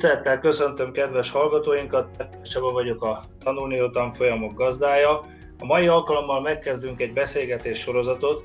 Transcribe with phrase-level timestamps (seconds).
[0.00, 5.10] Tisztelettel köszöntöm kedves hallgatóinkat, Csaba vagyok a Tanulnió tanfolyamok gazdája.
[5.58, 8.44] A mai alkalommal megkezdünk egy beszélgetés sorozatot,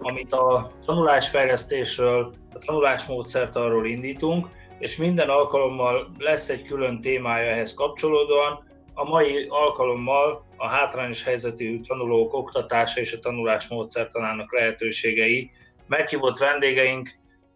[0.00, 4.48] amit a tanulásfejlesztésről, a tanulásmódszert arról indítunk,
[4.78, 8.64] és minden alkalommal lesz egy külön témája ehhez kapcsolódóan.
[8.94, 15.50] A mai alkalommal a hátrányos helyzetű tanulók oktatása és a tanulás módszertanának lehetőségei.
[15.86, 17.10] Meghívott vendégeink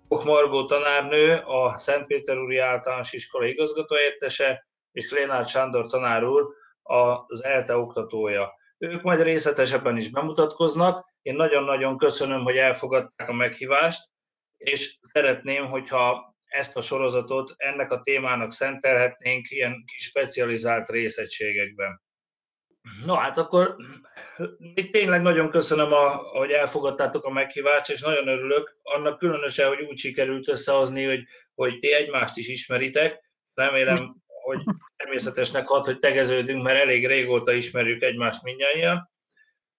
[0.09, 6.49] Margó tanárnő, a Szentpéterúri Általános Iskola igazgatóhelyettese, és Lénár Sándor tanár úr,
[6.83, 8.55] az ELTE oktatója.
[8.79, 11.07] Ők majd részletesebben is bemutatkoznak.
[11.23, 14.11] Én nagyon-nagyon köszönöm, hogy elfogadták a meghívást,
[14.57, 22.01] és szeretném, hogyha ezt a sorozatot ennek a témának szentelhetnénk ilyen kis specializált részegységekben.
[23.07, 23.77] No hát akkor
[24.59, 28.77] még tényleg nagyon köszönöm, a, hogy elfogadtátok a meghívást, és nagyon örülök.
[28.83, 31.25] Annak különösen, hogy úgy sikerült összehozni, hogy,
[31.55, 33.31] hogy ti egymást is ismeritek.
[33.55, 34.63] Remélem, hogy
[34.97, 39.11] természetesnek hat, hogy tegeződünk, mert elég régóta ismerjük egymást mindjárt.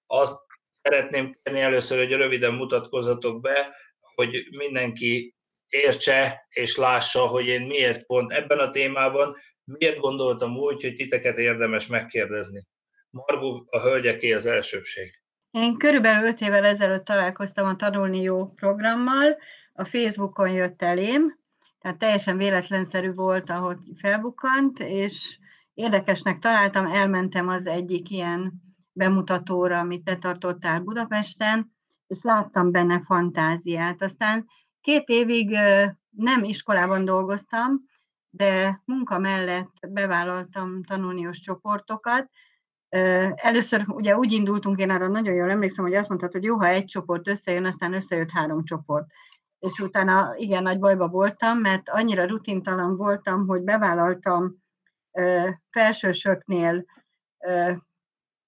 [0.05, 0.39] Azt
[0.81, 3.75] szeretném kérni először, hogy röviden mutatkozzatok be,
[4.15, 5.35] hogy mindenki
[5.69, 11.37] értse és lássa, hogy én miért pont ebben a témában, miért gondoltam úgy, hogy titeket
[11.37, 12.67] érdemes megkérdezni.
[13.09, 15.21] Margó, a hölgyeké az elsőbség.
[15.52, 19.38] Én körülbelül öt évvel ezelőtt találkoztam a Tanulni Jó programmal,
[19.73, 21.37] a Facebookon jött elém,
[21.80, 25.39] tehát teljesen véletlenszerű volt, ahogy felbukkant, és
[25.73, 28.53] érdekesnek találtam, elmentem az egyik ilyen
[28.91, 31.71] bemutatóra, amit te tartottál Budapesten,
[32.07, 34.02] és láttam benne fantáziát.
[34.02, 34.45] Aztán
[34.81, 35.49] két évig
[36.09, 37.87] nem iskolában dolgoztam,
[38.30, 42.30] de munka mellett bevállaltam tanulniós csoportokat,
[43.35, 46.67] Először ugye úgy indultunk, én arra nagyon jól emlékszem, hogy azt mondtad, hogy jó, ha
[46.67, 49.05] egy csoport összejön, aztán összejött három csoport.
[49.59, 54.55] És utána igen nagy bajba voltam, mert annyira rutintalan voltam, hogy bevállaltam
[55.69, 56.86] felsősöknél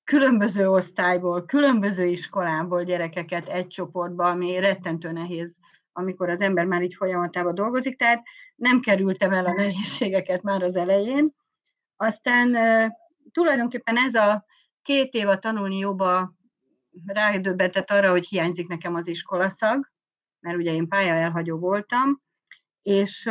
[0.03, 5.57] különböző osztályból, különböző iskolából gyerekeket egy csoportba, ami rettentő nehéz,
[5.91, 8.23] amikor az ember már így folyamatában dolgozik, tehát
[8.55, 11.33] nem kerültem el a nehézségeket már az elején.
[11.95, 12.57] Aztán
[13.31, 14.45] tulajdonképpen ez a
[14.81, 16.33] két év a tanulni jobba
[17.05, 19.89] rádöbbentett arra, hogy hiányzik nekem az iskolaszag,
[20.39, 22.21] mert ugye én pálya elhagyó voltam,
[22.81, 23.29] és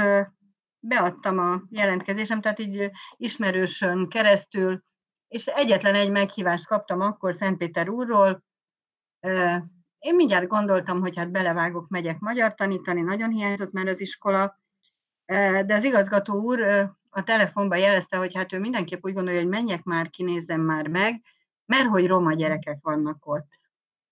[0.81, 4.83] beadtam a jelentkezésem, tehát így ismerősön keresztül,
[5.29, 8.45] és egyetlen egy meghívást kaptam akkor Szentpéter úrról.
[9.99, 14.59] Én mindjárt gondoltam, hogy hát belevágok, megyek magyar tanítani, nagyon hiányzott már az iskola,
[15.67, 19.83] de az igazgató úr a telefonban jelezte, hogy hát ő mindenképp úgy gondolja, hogy menjek
[19.83, 21.23] már, kinézzem már meg,
[21.67, 23.49] mert hogy roma gyerekek vannak ott.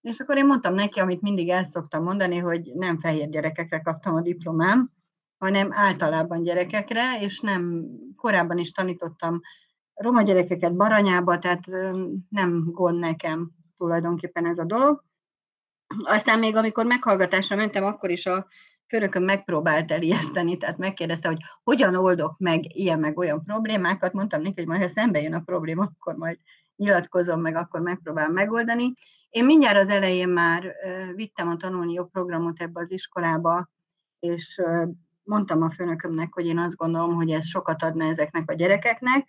[0.01, 4.15] És akkor én mondtam neki, amit mindig el szoktam mondani, hogy nem fehér gyerekekre kaptam
[4.15, 4.91] a diplomám,
[5.39, 7.87] hanem általában gyerekekre, és nem,
[8.17, 9.41] korábban is tanítottam
[9.95, 11.67] roma gyerekeket Baranyába, tehát
[12.29, 15.05] nem gond nekem tulajdonképpen ez a dolog.
[16.03, 18.47] Aztán még amikor meghallgatásra mentem, akkor is a
[18.89, 24.55] főnököm megpróbált elijeszteni, tehát megkérdezte, hogy hogyan oldok meg ilyen meg olyan problémákat, mondtam neki,
[24.55, 26.39] hogy majd ha szembe jön a probléma, akkor majd
[26.77, 28.95] nyilatkozom meg, akkor megpróbálom megoldani.
[29.29, 30.75] Én mindjárt az elején már
[31.15, 33.69] vittem a tanulni jobb programot ebbe az iskolába,
[34.19, 34.63] és
[35.23, 39.27] mondtam a főnökömnek, hogy én azt gondolom, hogy ez sokat adna ezeknek a gyerekeknek,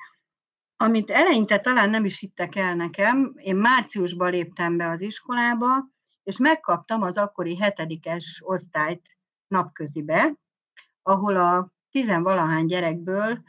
[0.78, 5.90] amit eleinte talán nem is hittek el nekem, én márciusban léptem be az iskolába,
[6.24, 9.02] és megkaptam az akkori hetedikes osztályt
[9.50, 10.34] napközibe,
[11.02, 13.42] ahol a tizenvalahány gyerekből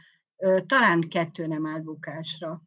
[0.66, 2.62] talán kettő nem állt bukásra.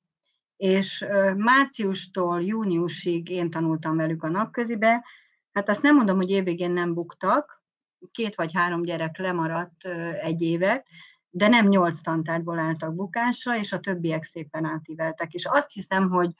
[0.55, 1.05] És
[1.35, 5.05] márciustól júniusig én tanultam velük a napközibe,
[5.51, 7.63] hát azt nem mondom, hogy évvégén nem buktak,
[8.11, 9.85] két vagy három gyerek lemaradt
[10.21, 10.87] egy évet,
[11.29, 15.33] de nem nyolc tantárból álltak bukásra, és a többiek szépen átíveltek.
[15.33, 16.31] És azt hiszem, hogy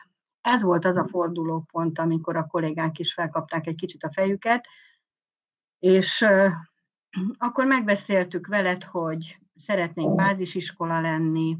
[0.41, 4.67] ez volt az a fordulópont, amikor a kollégák is felkapták egy kicsit a fejüket,
[5.79, 6.25] és
[7.37, 11.57] akkor megbeszéltük veled, hogy szeretnénk bázisiskola lenni.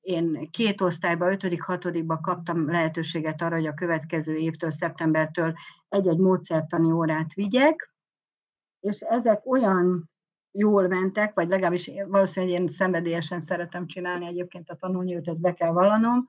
[0.00, 5.54] Én két osztályba, ötödik, hatodikba kaptam lehetőséget arra, hogy a következő évtől, szeptembertől
[5.88, 7.94] egy-egy módszertani órát vigyek,
[8.80, 10.10] és ezek olyan
[10.52, 15.72] jól mentek, vagy legalábbis valószínűleg én szenvedélyesen szeretem csinálni egyébként a tanulni, ezt be kell
[15.72, 16.26] vallanom,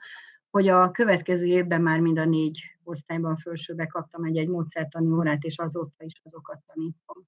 [0.49, 5.57] hogy a következő évben már mind a négy osztályban felsőbe kaptam egy-egy módszertani órát, és
[5.57, 7.27] azóta is azokat tanítom.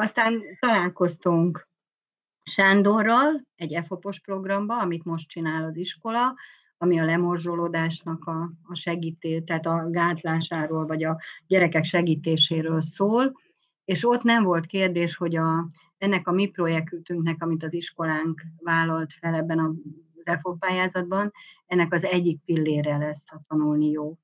[0.00, 1.68] Aztán találkoztunk
[2.42, 6.34] Sándorral egy EFOPOS programba, amit most csinál az iskola,
[6.78, 13.40] ami a lemorzsolódásnak a, a segíté, tehát a gátlásáról, vagy a gyerekek segítéséről szól,
[13.84, 15.68] és ott nem volt kérdés, hogy a
[15.98, 19.72] ennek a mi projektünknek, amit az iskolánk vállalt fel ebben a
[20.22, 21.32] EFO pályázatban,
[21.66, 24.18] ennek az egyik pillére lesz a tanulni jó.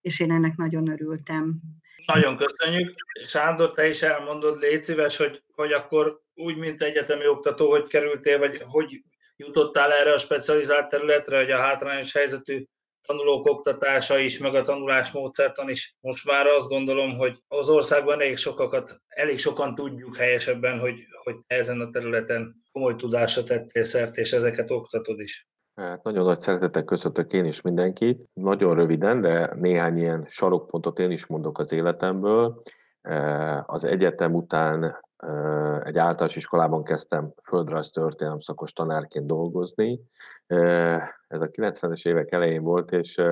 [0.00, 1.60] És én ennek nagyon örültem.
[2.06, 2.94] Nagyon köszönjük.
[3.26, 8.38] Sándor, te is elmondod, légy szíves, hogy, hogy akkor úgy, mint egyetemi oktató, hogy kerültél,
[8.38, 9.02] vagy hogy
[9.36, 12.64] jutottál erre a specializált területre, hogy a hátrányos helyzetű
[13.06, 15.94] tanulók oktatása is, meg a tanulás módszertan is.
[16.00, 21.36] Most már azt gondolom, hogy az országban elég sokakat, elég sokan tudjuk helyesebben, hogy, hogy
[21.46, 25.46] ezen a területen komoly tudásra tettél szert, és ezeket oktatod is.
[25.76, 28.28] Hát nagyon nagy szeretettel köszöntök én is mindenkit.
[28.32, 32.62] Nagyon röviden, de néhány ilyen sarokpontot én is mondok az életemből.
[33.66, 34.82] Az egyetem után
[35.84, 40.00] egy általános iskolában kezdtem földrajz történelem szakos tanárként dolgozni.
[41.28, 43.22] Ez a 90-es évek elején volt, és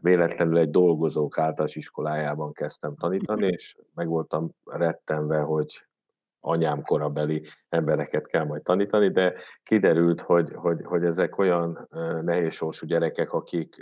[0.00, 5.86] véletlenül egy dolgozók általános iskolájában kezdtem tanítani, és meg voltam rettenve, hogy
[6.40, 11.88] anyám korabeli embereket kell majd tanítani, de kiderült, hogy, hogy, hogy ezek olyan
[12.20, 13.76] nehéz sorsú gyerekek, akik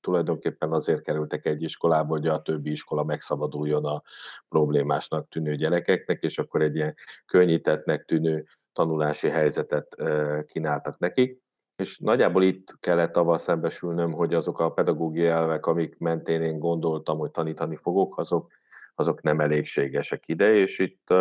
[0.00, 4.02] tulajdonképpen azért kerültek egy iskolába, hogy a többi iskola megszabaduljon a
[4.48, 6.94] problémásnak tűnő gyerekeknek, és akkor egy ilyen
[7.26, 9.96] könnyítettnek tűnő tanulási helyzetet
[10.46, 11.40] kínáltak nekik.
[11.76, 17.18] És nagyjából itt kellett avval szembesülnöm, hogy azok a pedagógiai elvek, amik mentén én gondoltam,
[17.18, 18.52] hogy tanítani fogok, azok,
[18.94, 21.14] azok nem elégségesek ide, és itt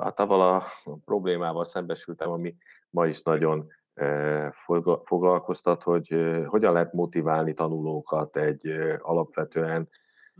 [0.00, 0.62] hát avval a
[1.04, 2.56] problémával szembesültem, ami
[2.90, 3.72] ma is nagyon
[5.02, 6.16] foglalkoztat, hogy
[6.46, 8.68] hogyan lehet motiválni tanulókat egy
[8.98, 9.88] alapvetően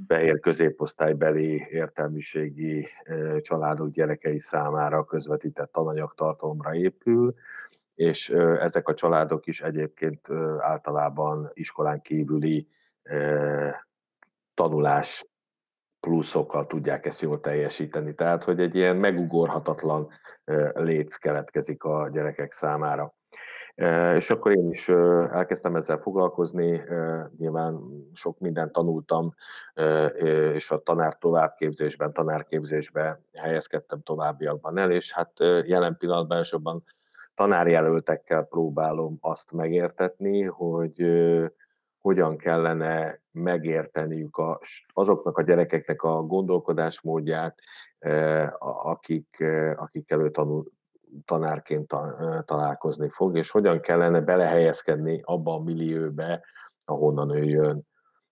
[0.07, 2.89] fehér középosztálybeli értelmiségi
[3.41, 7.35] családok gyerekei számára közvetített tananyagtartalomra épül,
[7.95, 10.29] és ezek a családok is egyébként
[10.59, 12.69] általában iskolán kívüli
[14.55, 15.27] tanulás
[16.05, 18.15] pluszokkal tudják ezt jól teljesíteni.
[18.15, 20.09] Tehát, hogy egy ilyen megugorhatatlan
[20.75, 23.15] léc keletkezik a gyerekek számára.
[24.15, 24.89] És akkor én is
[25.33, 26.83] elkezdtem ezzel foglalkozni,
[27.37, 27.81] nyilván
[28.13, 29.35] sok mindent tanultam,
[30.53, 35.33] és a tanár továbbképzésben, tanárképzésben helyezkedtem továbbiakban el, és hát
[35.67, 36.83] jelen pillanatban elsőbben
[37.35, 41.03] tanárjelöltekkel próbálom azt megértetni, hogy
[42.05, 44.61] hogyan kellene megérteniük a,
[44.93, 47.59] azoknak a gyerekeknek a gondolkodásmódját,
[48.59, 49.45] akik,
[49.77, 50.65] akik előtanul,
[51.25, 51.95] tanárként
[52.45, 56.45] találkozni fog, és hogyan kellene belehelyezkedni abba a millióbe,
[56.85, 57.87] ahonnan ő jön.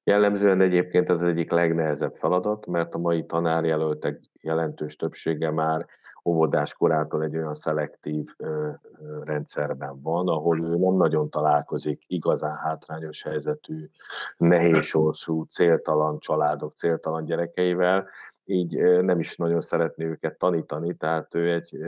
[0.05, 5.87] Jellemzően egyébként ez egyik legnehezebb feladat, mert a mai tanárjelöltek jelentős többsége már
[6.25, 12.57] óvodás korától egy olyan szelektív ö, ö, rendszerben van, ahol ő nem nagyon találkozik igazán
[12.57, 13.89] hátrányos helyzetű,
[14.37, 18.09] nehézsorsú, céltalan családok, céltalan gyerekeivel,
[18.45, 21.79] így ö, nem is nagyon szeretné őket tanítani, tehát ő egy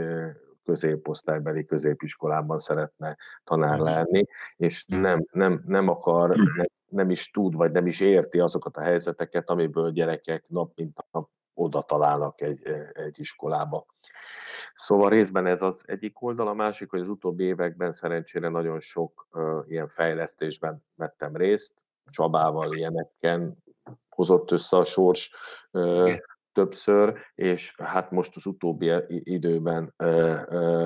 [0.65, 3.85] középosztálybeli középiskolában szeretne tanár mhm.
[3.85, 4.25] lenni,
[4.57, 5.01] és mhm.
[5.01, 9.51] nem, nem, nem akar, nem, nem is tud, vagy nem is érti azokat a helyzeteket,
[9.51, 12.63] amiből gyerekek nap mint nap oda találnak egy,
[12.93, 13.87] egy iskolába.
[14.75, 19.27] Szóval részben ez az egyik oldal, a másik, hogy az utóbbi években szerencsére nagyon sok
[19.33, 21.75] uh, ilyen fejlesztésben vettem részt,
[22.11, 23.57] Csabával ilyeneken
[24.09, 25.33] hozott össze a sors
[25.71, 26.17] uh,
[26.53, 29.95] többször, és hát most az utóbbi időben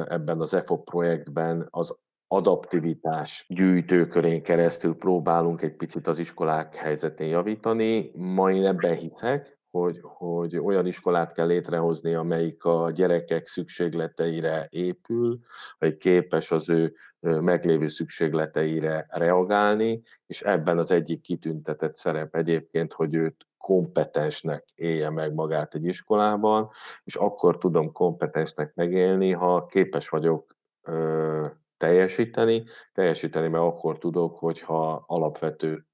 [0.08, 1.96] ebben az EFOP projektben az
[2.26, 8.10] adaptivitás gyűjtőkörén keresztül próbálunk egy picit az iskolák helyzetén javítani.
[8.14, 15.38] Ma én ebben hiszek, hogy, hogy olyan iskolát kell létrehozni, amelyik a gyerekek szükségleteire épül,
[15.78, 23.14] vagy képes az ő meglévő szükségleteire reagálni, és ebben az egyik kitüntetett szerep egyébként, hogy
[23.14, 26.70] őt kompetensnek élje meg magát egy iskolában,
[27.04, 31.46] és akkor tudom kompetensnek megélni, ha képes vagyok ö,
[31.76, 35.86] teljesíteni, teljesíteni, mert akkor tudok, hogyha alapvető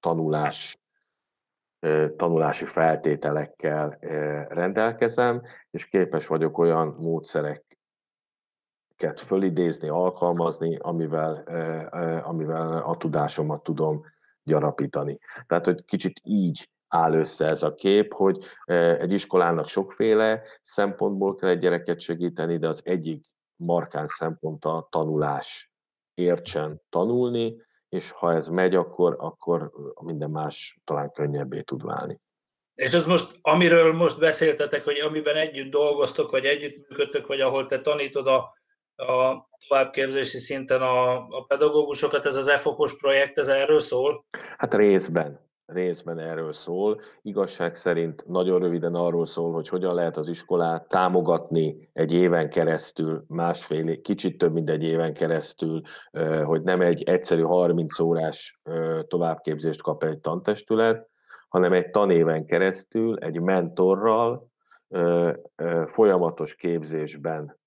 [0.00, 0.79] tanulás
[2.16, 3.98] tanulási feltételekkel
[4.48, 7.60] rendelkezem, és képes vagyok olyan módszereket
[9.16, 11.42] fölidézni, alkalmazni, amivel,
[12.24, 14.04] amivel a tudásomat tudom
[14.42, 15.18] gyarapítani.
[15.46, 18.44] Tehát, hogy kicsit így áll össze ez a kép, hogy
[18.98, 25.70] egy iskolának sokféle szempontból kell egy gyereket segíteni, de az egyik markáns szempont a tanulás.
[26.14, 27.56] Értsen tanulni,
[27.90, 29.70] és ha ez megy, akkor, akkor
[30.00, 32.20] minden más talán könnyebbé tud válni.
[32.74, 37.80] És ez most, amiről most beszéltetek, hogy amiben együtt dolgoztok, vagy együttműködtök, vagy ahol te
[37.80, 38.36] tanítod a,
[39.04, 44.24] a továbbképzési szinten a, a pedagógusokat, ez az EFOKOS projekt, ez erről szól?
[44.56, 45.49] Hát részben.
[45.72, 47.00] Részben erről szól.
[47.22, 53.24] Igazság szerint nagyon röviden arról szól, hogy hogyan lehet az iskolát támogatni egy éven keresztül,
[53.28, 55.80] másfél, kicsit több mint egy éven keresztül,
[56.44, 58.60] hogy nem egy egyszerű 30 órás
[59.08, 61.08] továbbképzést kap egy tantestület,
[61.48, 64.48] hanem egy tanéven keresztül egy mentorral
[65.86, 67.58] folyamatos képzésben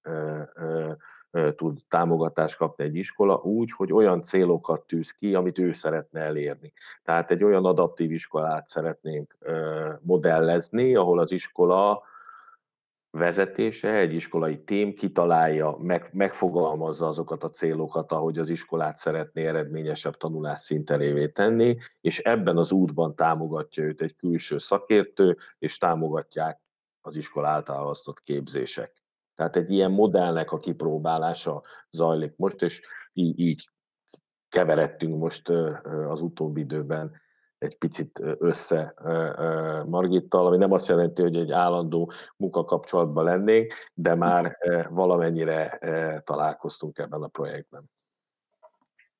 [1.55, 6.73] tud támogatást kapni egy iskola úgy, hogy olyan célokat tűz ki, amit ő szeretne elérni.
[7.03, 9.37] Tehát egy olyan adaptív iskolát szeretnénk
[10.01, 12.03] modellezni, ahol az iskola
[13.17, 20.17] vezetése, egy iskolai tím kitalálja, meg, megfogalmazza azokat a célokat, ahogy az iskolát szeretné eredményesebb
[20.17, 26.61] tanulás szinterévé tenni, és ebben az útban támogatja őt egy külső szakértő, és támogatják
[27.01, 29.02] az iskola által képzések.
[29.35, 32.81] Tehát egy ilyen modellnek a kipróbálása zajlik most, és
[33.13, 33.69] így, így
[34.49, 35.49] keveredtünk most
[36.09, 37.21] az utóbbi időben
[37.57, 38.93] egy picit össze
[39.85, 44.57] Margittal, ami nem azt jelenti, hogy egy állandó munkakapcsolatban lennénk, de már
[44.89, 45.79] valamennyire
[46.23, 47.91] találkoztunk ebben a projektben.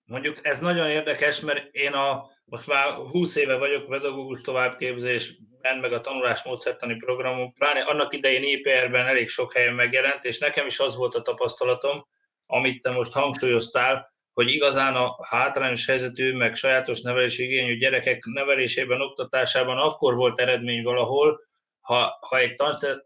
[0.04, 5.94] Mondjuk ez nagyon érdekes, mert én a, most már 20 éve vagyok pedagógus továbbképzésben, meg
[5.94, 10.80] a tanulás módszertani programon, pláne annak idején IPR-ben elég sok helyen megjelent, és nekem is
[10.80, 12.08] az volt a tapasztalatom,
[12.46, 19.02] amit te most hangsúlyoztál, hogy igazán a hátrányos helyzetű, meg sajátos nevelési igényű gyerekek nevelésében,
[19.02, 21.40] oktatásában akkor volt eredmény valahol,
[21.80, 22.56] ha, ha egy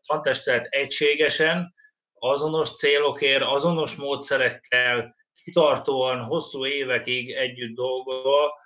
[0.05, 1.73] tantestület egységesen,
[2.13, 8.65] azonos célokért, azonos módszerekkel, kitartóan, hosszú évekig együtt dolgozva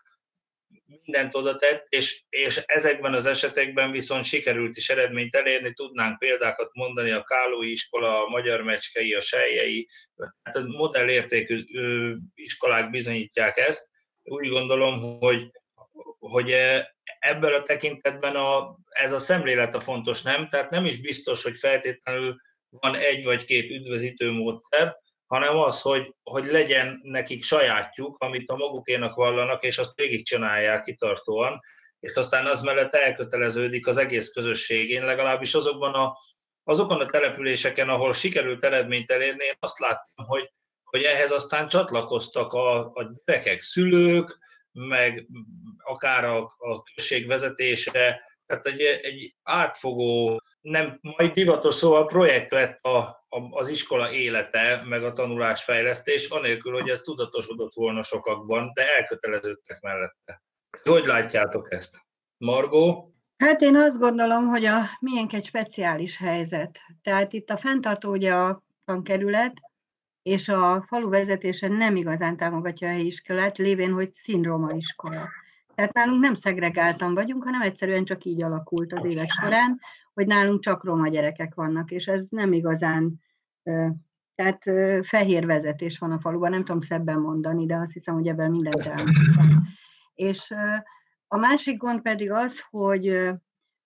[0.92, 6.70] mindent oda tett, és, és ezekben az esetekben viszont sikerült is eredményt elérni, tudnánk példákat
[6.74, 9.88] mondani, a Kálói iskola, a Magyar Mecskei, a Sejjei,
[10.44, 11.66] hát a modellértékű
[12.34, 13.90] iskolák bizonyítják ezt.
[14.24, 15.52] Úgy gondolom, hogy,
[16.20, 16.56] hogy
[17.20, 20.50] ebből a tekintetben a, ez a szemlélet a fontos, nem?
[20.50, 22.36] Tehát nem is biztos, hogy feltétlenül
[22.70, 24.98] van egy vagy két üdvözítő módszer,
[25.32, 31.60] hanem az, hogy, hogy legyen nekik sajátjuk, amit a magukénak vallanak, és azt végigcsinálják kitartóan,
[32.00, 36.18] és aztán az mellett elköteleződik az egész közösségén, legalábbis azokban a,
[36.64, 40.52] azokon a településeken, ahol sikerült eredményt elérni, én azt láttam, hogy,
[40.84, 44.38] hogy ehhez aztán csatlakoztak a, a gyerekek, szülők,
[44.72, 45.28] meg
[45.78, 52.84] akár a, a község vezetése, tehát egy, egy átfogó nem majd divatos, szóval projekt lett
[52.84, 52.98] a,
[53.30, 59.82] a, az iskola élete, meg a tanulásfejlesztés, anélkül, hogy ez tudatosodott volna sokakban, de elköteleződtek
[59.82, 60.44] mellette.
[60.84, 61.98] Hogy látjátok ezt?
[62.38, 63.14] Margó?
[63.38, 66.80] Hát én azt gondolom, hogy a milyenk egy speciális helyzet.
[67.02, 69.54] Tehát itt a fenntartó ugye a tankerület,
[70.22, 75.30] és a falu vezetése nem igazán támogatja a helyi iskolát, lévén, hogy szindróma iskola.
[75.76, 79.80] Tehát nálunk nem szegregáltan vagyunk, hanem egyszerűen csak így alakult az évek során,
[80.14, 83.22] hogy nálunk csak roma gyerekek vannak, és ez nem igazán,
[84.36, 84.64] tehát
[85.06, 88.86] fehér vezetés van a faluban, nem tudom szebben mondani, de azt hiszem, hogy ebben mindent
[88.86, 89.68] elmondtam.
[90.14, 90.54] És
[91.28, 93.30] a másik gond pedig az, hogy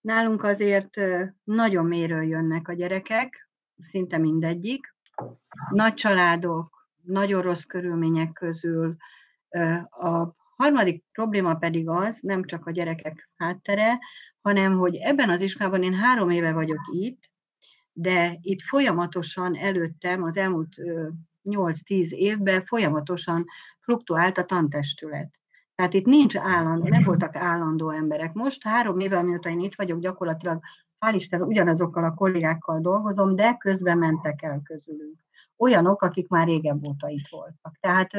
[0.02, 1.00] nálunk azért
[1.44, 3.50] nagyon méről jönnek a gyerekek,
[3.84, 4.96] szinte mindegyik,
[5.70, 8.96] nagy családok, nagyon rossz körülmények közül.
[9.90, 14.00] A harmadik probléma pedig az, nem csak a gyerekek háttere,
[14.42, 17.30] hanem hogy ebben az iskolában én három éve vagyok itt,
[17.94, 20.76] de itt folyamatosan előttem, az elmúlt
[21.44, 23.46] 8-10 évben folyamatosan
[23.80, 25.30] fluktuált a tantestület.
[25.76, 28.34] Tehát itt nincs állandó, nem voltak állandó emberek.
[28.34, 30.60] Most három éve, mióta én itt vagyok, gyakorlatilag
[31.06, 35.20] hál' Isten ugyanazokkal a kollégákkal dolgozom, de közben mentek el közülünk.
[35.58, 37.78] Olyanok, akik már régebb óta itt voltak.
[37.80, 38.12] Tehát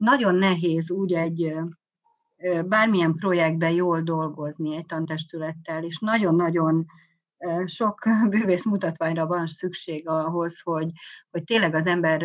[0.00, 1.54] nagyon nehéz úgy egy
[2.64, 6.86] bármilyen projektben jól dolgozni egy tantestülettel, és nagyon-nagyon
[7.64, 7.98] sok
[8.30, 10.90] bűvész mutatványra van szükség ahhoz, hogy,
[11.30, 12.18] hogy tényleg az ember,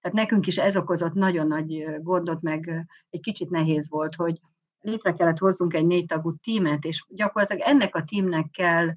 [0.00, 4.40] tehát nekünk is ez okozott nagyon nagy gondot, meg egy kicsit nehéz volt, hogy
[4.80, 8.88] létre kellett hozzunk egy négy tagú tímet, és gyakorlatilag ennek a tímnek kell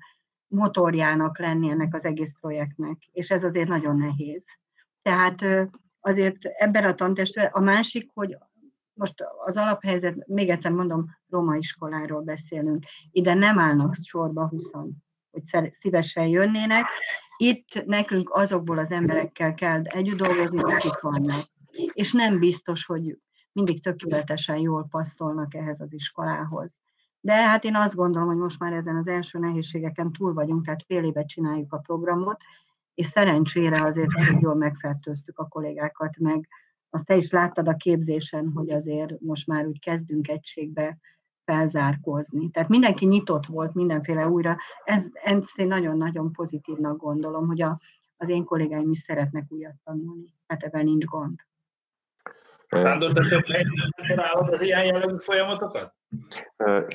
[0.47, 4.45] motorjának lenni ennek az egész projektnek, és ez azért nagyon nehéz.
[5.01, 5.41] Tehát
[6.05, 8.37] azért ebben a tantestben, a másik, hogy
[8.93, 9.13] most
[9.45, 12.83] az alaphelyzet, még egyszer mondom, roma iskoláról beszélünk.
[13.11, 14.71] Ide nem állnak sorba 20
[15.31, 16.85] hogy szívesen jönnének.
[17.37, 21.45] Itt nekünk azokból az emberekkel kell együtt dolgozni, akik vannak.
[21.93, 23.17] És nem biztos, hogy
[23.51, 26.79] mindig tökéletesen jól passzolnak ehhez az iskolához.
[27.19, 30.83] De hát én azt gondolom, hogy most már ezen az első nehézségeken túl vagyunk, tehát
[30.87, 32.37] fél évet csináljuk a programot,
[32.93, 36.47] és szerencsére azért elég jól megfertőztük a kollégákat, meg
[36.89, 40.97] azt te is láttad a képzésen, hogy azért most már úgy kezdünk egységbe
[41.45, 42.49] felzárkózni.
[42.49, 44.57] Tehát mindenki nyitott volt mindenféle újra.
[44.83, 47.79] Ez, ezt én nagyon-nagyon pozitívnak gondolom, hogy a,
[48.17, 50.33] az én kollégáim is szeretnek újat tanulni.
[50.47, 51.39] Hát ebben nincs gond.
[52.67, 53.93] Sándor, te több helyben
[54.51, 55.93] az ilyen jellegű folyamatokat?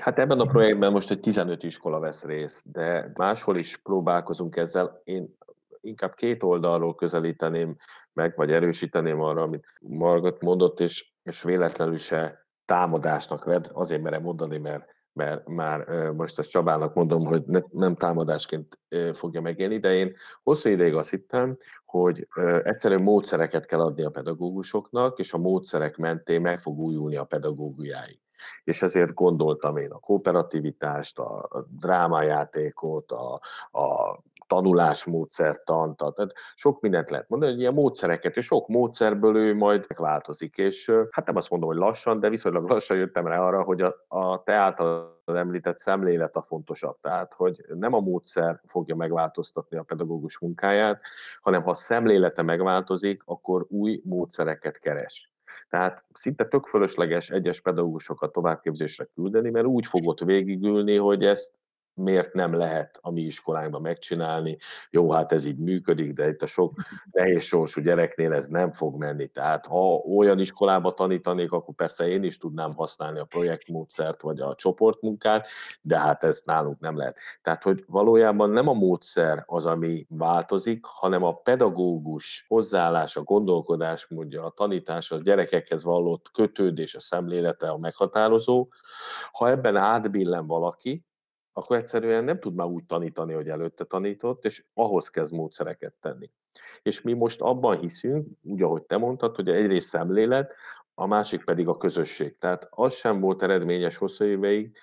[0.00, 5.00] Hát ebben a projektben most egy 15 iskola vesz részt, de máshol is próbálkozunk ezzel.
[5.05, 5.37] Én
[5.80, 7.76] inkább két oldalról közelíteném
[8.12, 14.23] meg, vagy erősíteném arra, amit Margot mondott, és, és véletlenül se támadásnak ved, azért merem
[14.23, 18.78] mondani, mert, mert már most ezt Csabának mondom, hogy ne, nem támadásként
[19.12, 22.28] fogja megélni, de én hosszú ideig azt hittem, hogy
[22.62, 28.18] egyszerűen módszereket kell adni a pedagógusoknak, és a módszerek mentén meg fog újulni a pedagógiáig.
[28.64, 33.40] És ezért gondoltam én a kooperativitást, a drámajátékot, a,
[33.80, 34.18] a
[34.49, 40.57] tanulásmódszertant, tehát sok mindent lehet mondani, hogy ilyen módszereket, és sok módszerből ő majd változik,
[40.57, 44.05] és hát nem azt mondom, hogy lassan, de viszonylag lassan jöttem rá arra, hogy a,
[44.09, 46.97] a te által említett szemlélet a fontosabb.
[47.00, 51.00] Tehát, hogy nem a módszer fogja megváltoztatni a pedagógus munkáját,
[51.40, 55.33] hanem ha a szemlélete megváltozik, akkor új módszereket keres.
[55.69, 61.59] Tehát szinte tök fölösleges egyes pedagógusokat továbbképzésre küldeni, mert úgy fogott végigülni, hogy ezt
[61.99, 64.59] miért nem lehet a mi iskolánkban megcsinálni.
[64.90, 66.75] Jó, hát ez így működik, de itt a sok
[67.11, 69.26] nehéz sorsú gyereknél ez nem fog menni.
[69.26, 74.55] Tehát ha olyan iskolába tanítanék, akkor persze én is tudnám használni a projektmódszert vagy a
[74.55, 75.47] csoportmunkát,
[75.81, 77.19] de hát ez nálunk nem lehet.
[77.43, 84.07] Tehát, hogy valójában nem a módszer az, ami változik, hanem a pedagógus hozzáállás, a gondolkodás,
[84.09, 88.69] mondja, a tanítás, a gyerekekhez vallott kötődés, a szemlélete a meghatározó.
[89.33, 91.07] Ha ebben átbillen valaki,
[91.58, 96.30] akkor egyszerűen nem tud már úgy tanítani, hogy előtte tanított, és ahhoz kezd módszereket tenni.
[96.82, 100.54] És mi most abban hiszünk, úgy ahogy te mondtad, hogy egyrészt szemlélet,
[100.94, 102.38] a másik pedig a közösség.
[102.38, 104.76] Tehát az sem volt eredményes hosszú éveig,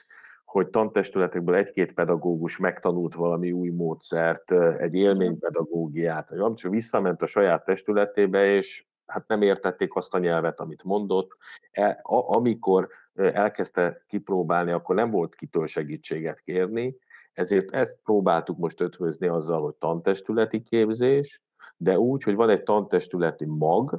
[0.45, 7.65] hogy tantestületekből egy-két pedagógus megtanult valami új módszert, egy élménypedagógiát, vagy valamit, visszament a saját
[7.65, 11.37] testületébe, és hát nem értették azt a nyelvet, amit mondott.
[11.71, 16.97] E, a, amikor elkezdte kipróbálni, akkor nem volt kitől segítséget kérni,
[17.33, 21.41] ezért ezt próbáltuk most ötvözni azzal, hogy tantestületi képzés,
[21.77, 23.97] de úgy, hogy van egy tantestületi mag,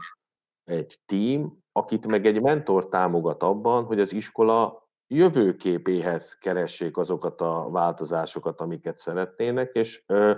[0.64, 7.68] egy tím, akit meg egy mentor támogat abban, hogy az iskola jövőképéhez keressék azokat a
[7.70, 10.34] változásokat, amiket szeretnének, és ö,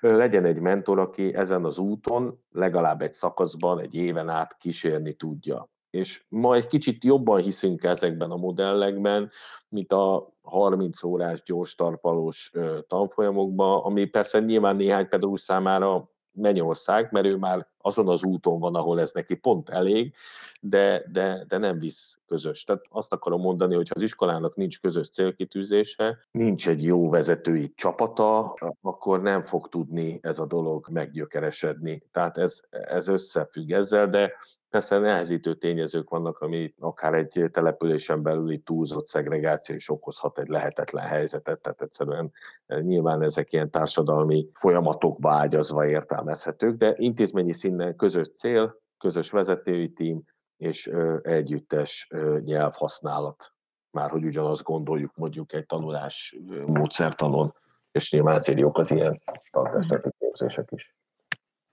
[0.00, 5.12] ö, legyen egy mentor, aki ezen az úton legalább egy szakaszban, egy éven át kísérni
[5.12, 9.30] tudja és ma egy kicsit jobban hiszünk ezekben a modellekben,
[9.68, 12.52] mint a 30 órás gyors tarpalós
[12.86, 18.74] tanfolyamokban, ami persze nyilván néhány pedagógus számára mennyország, mert ő már azon az úton van,
[18.74, 20.14] ahol ez neki pont elég,
[20.60, 22.64] de, de, de nem visz közös.
[22.64, 27.72] Tehát azt akarom mondani, hogy ha az iskolának nincs közös célkitűzése, nincs egy jó vezetői
[27.74, 32.02] csapata, akkor nem fog tudni ez a dolog meggyökeresedni.
[32.10, 34.32] Tehát ez, ez összefügg ezzel, de
[34.70, 41.06] Persze nehezítő tényezők vannak, ami akár egy településen belüli túlzott szegregáció is okozhat egy lehetetlen
[41.06, 42.32] helyzetet, tehát egyszerűen
[42.66, 49.92] e, nyilván ezek ilyen társadalmi folyamatokba ágyazva értelmezhetők, de intézményi szinten közös cél, közös vezetői
[49.92, 50.22] tím
[50.56, 50.86] és
[51.22, 52.10] együttes
[52.44, 53.52] nyelvhasználat.
[53.90, 57.54] Már hogy ugyanazt gondoljuk mondjuk egy tanulás módszertanon,
[57.92, 60.96] és nyilván ezért jók az ilyen tantesteti képzések is.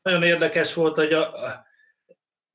[0.01, 1.31] Nagyon érdekes volt, hogy a,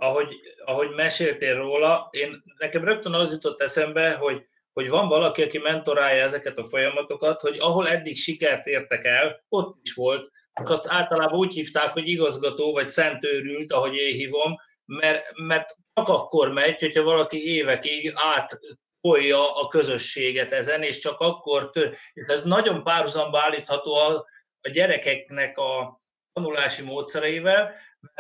[0.01, 5.59] ahogy, ahogy meséltél róla, én, nekem rögtön az jutott eszembe, hogy, hogy van valaki, aki
[5.59, 10.31] mentorálja ezeket a folyamatokat, hogy ahol eddig sikert értek el, ott is volt,
[10.65, 16.53] azt általában úgy hívták, hogy igazgató vagy szentőrült, ahogy én hívom, mert, mert csak akkor
[16.53, 21.97] megy, hogyha valaki évekig átolja a közösséget ezen, és csak akkor tör.
[22.13, 24.27] És ez nagyon párhuzamba állítható a,
[24.61, 26.01] a gyerekeknek a
[26.33, 27.75] tanulási módszereivel,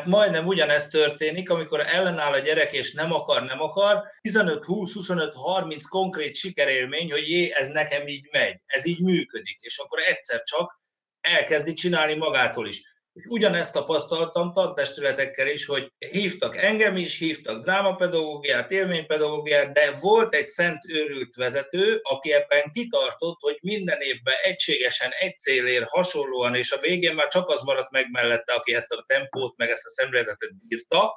[0.05, 5.33] majdnem ugyanezt történik, amikor ellenáll a gyerek és nem akar, nem akar, 15, 20, 25,
[5.35, 10.43] 30 konkrét sikerélmény, hogy jé, ez nekem így megy, ez így működik, és akkor egyszer
[10.43, 10.81] csak
[11.21, 12.83] elkezdi csinálni magától is.
[13.29, 20.81] Ugyanezt tapasztaltam tantestületekkel is, hogy hívtak engem is, hívtak drámapedagógiát, élménypedagógiát, de volt egy szent
[20.89, 27.15] őrült vezető, aki ebben kitartott, hogy minden évben egységesen, egy célért, hasonlóan, és a végén
[27.15, 31.13] már csak az maradt meg mellette, aki ezt a tempót, meg ezt a szemléletet bírta,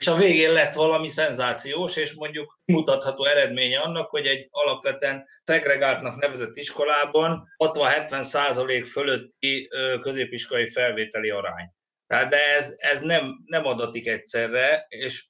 [0.00, 6.16] és a végén lett valami szenzációs, és mondjuk mutatható eredménye annak, hogy egy alapvetően szegregáltnak
[6.16, 9.68] nevezett iskolában 60-70 százalék fölötti
[10.00, 11.70] középiskolai felvételi arány.
[12.06, 15.24] Tehát de ez, ez nem, nem adatik egyszerre, és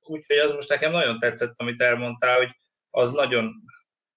[0.00, 2.50] úgyhogy az most nekem nagyon tetszett, amit elmondtál, hogy
[2.90, 3.52] az nagyon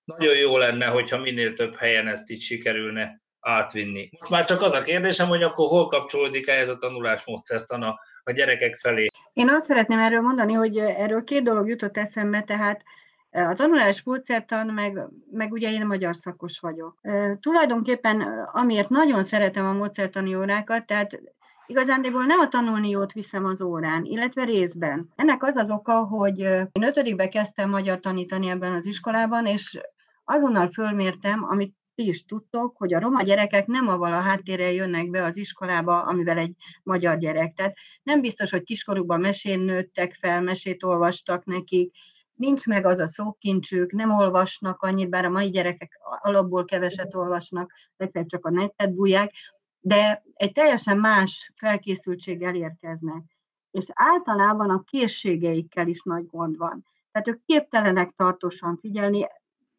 [0.03, 4.09] nagyon jó lenne, hogyha minél több helyen ezt így sikerülne átvinni.
[4.19, 8.31] Most már csak az a kérdésem, hogy akkor hol kapcsolódik ehhez a tanulásmódszertan a, a
[8.31, 9.07] gyerekek felé?
[9.33, 12.83] Én azt szeretném erről mondani, hogy erről két dolog jutott eszembe, tehát
[13.31, 16.99] a tanulás módszertan, meg, meg ugye én magyar szakos vagyok.
[17.39, 18.21] Tulajdonképpen
[18.53, 21.19] amiért nagyon szeretem a módszertani órákat, tehát
[21.65, 25.09] igazándiból nem a tanulniót viszem az órán, illetve részben.
[25.15, 29.79] Ennek az az oka, hogy én ötödikbe kezdtem magyar tanítani ebben az iskolában, és
[30.23, 35.09] azonnal fölmértem, amit ti is tudtok, hogy a roma gyerekek nem avval a háttérrel jönnek
[35.09, 37.53] be az iskolába, amivel egy magyar gyerek.
[37.53, 41.95] Tehát nem biztos, hogy kiskorukban mesén nőttek fel, mesét olvastak nekik,
[42.33, 47.71] nincs meg az a szókincsük, nem olvasnak annyit, bár a mai gyerekek alapból keveset olvasnak,
[47.97, 49.31] legfeljebb csak a netet bújják,
[49.79, 53.23] de egy teljesen más felkészültséggel érkeznek.
[53.71, 56.85] És általában a készségeikkel is nagy gond van.
[57.11, 59.27] Tehát ők képtelenek tartósan figyelni,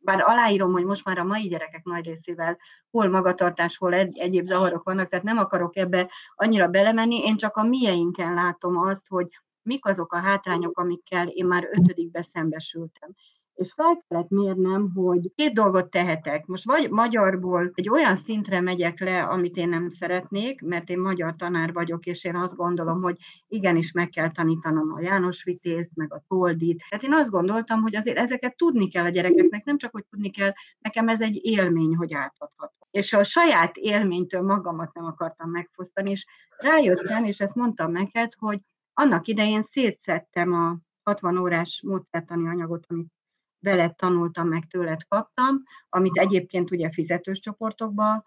[0.05, 2.59] bár aláírom, hogy most már a mai gyerekek nagy részével
[2.91, 7.57] hol magatartás, hol egy, egyéb zavarok vannak, tehát nem akarok ebbe annyira belemenni, én csak
[7.57, 9.29] a mieinken látom azt, hogy
[9.63, 13.11] mik azok a hátrányok, amikkel én már ötödikbe szembesültem
[13.55, 16.47] és fel kellett mérnem, hogy két dolgot tehetek.
[16.47, 21.37] Most vagy magyarból egy olyan szintre megyek le, amit én nem szeretnék, mert én magyar
[21.37, 23.17] tanár vagyok, és én azt gondolom, hogy
[23.49, 26.83] igenis meg kell tanítanom a János Vitézt, meg a Toldit.
[26.89, 30.31] Tehát én azt gondoltam, hogy azért ezeket tudni kell a gyerekeknek, nem csak, hogy tudni
[30.31, 32.89] kell, nekem ez egy élmény, hogy átadhatom.
[32.91, 38.61] És a saját élménytől magamat nem akartam megfosztani, és rájöttem, és ezt mondtam neked, hogy
[38.93, 43.13] annak idején szétszettem a 60 órás módszertani anyagot, amit
[43.65, 48.23] veled tanultam, meg tőled kaptam, amit egyébként ugye fizetős csoportokba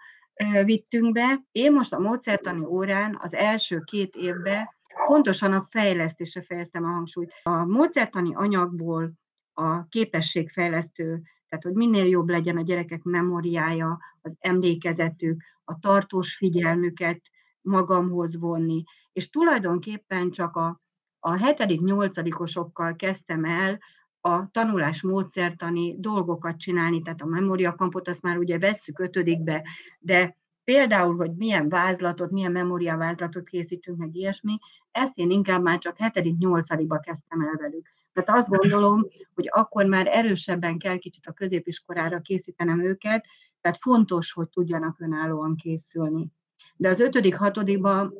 [0.63, 1.41] vittünk be.
[1.51, 4.69] Én most a módszertani órán az első két évben
[5.07, 7.31] pontosan a fejlesztésre fejeztem a hangsúlyt.
[7.43, 9.11] A módszertani anyagból
[9.53, 17.21] a képességfejlesztő, tehát hogy minél jobb legyen a gyerekek memóriája, az emlékezetük, a tartós figyelmüket
[17.61, 18.83] magamhoz vonni.
[19.13, 20.81] És tulajdonképpen csak a,
[21.19, 23.79] a hetedik, nyolcadikosokkal kezdtem el
[24.27, 29.63] a tanulás módszertani dolgokat csinálni, tehát a memóriakampot azt már ugye vesszük ötödikbe,
[29.99, 34.57] de például, hogy milyen vázlatot, milyen memóriavázlatot készítsünk, meg ilyesmi,
[34.91, 37.87] ezt én inkább már csak hetedik, nyolcadikba kezdtem el velük.
[38.13, 43.25] Tehát azt gondolom, hogy akkor már erősebben kell kicsit a középiskolára készítenem őket,
[43.61, 46.31] tehát fontos, hogy tudjanak önállóan készülni.
[46.75, 48.13] De az ötödik, hatodikban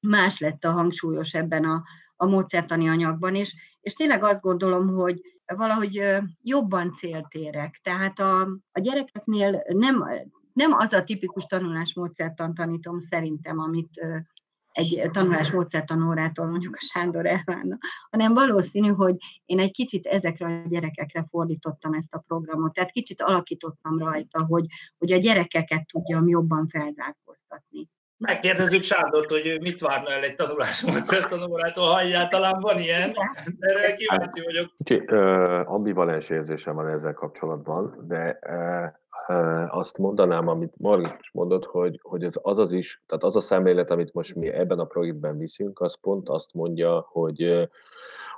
[0.00, 1.82] más lett a hangsúlyos ebben a,
[2.16, 6.02] a módszertani anyagban is, és tényleg azt gondolom, hogy valahogy
[6.42, 7.80] jobban céltérek.
[7.82, 8.40] Tehát a,
[8.72, 10.04] a gyerekeknél nem,
[10.52, 14.00] nem az a tipikus tanulásmódszertan tanítom szerintem, amit
[14.72, 17.78] egy tanulásmódszertan órától mondjuk a Sándor elvárna,
[18.10, 23.20] hanem valószínű, hogy én egy kicsit ezekre a gyerekekre fordítottam ezt a programot, tehát kicsit
[23.20, 24.66] alakítottam rajta, hogy,
[24.98, 27.88] hogy a gyerekeket tudjam jobban felzárkóztatni.
[28.22, 33.12] Megkérdezzük Sándort, hogy mit várna el egy tanulásmódszertan órától, ha egyáltalán van ilyen,
[33.58, 34.74] de kíváncsi vagyok.
[34.84, 35.04] Kicsi,
[35.64, 38.38] ambivalens érzésem van ezzel kapcsolatban, de
[39.68, 43.40] azt mondanám, amit Margit is mondott, hogy, hogy az, az az is, tehát az a
[43.40, 47.68] szemlélet, amit most mi ebben a projektben viszünk, az pont azt mondja, hogy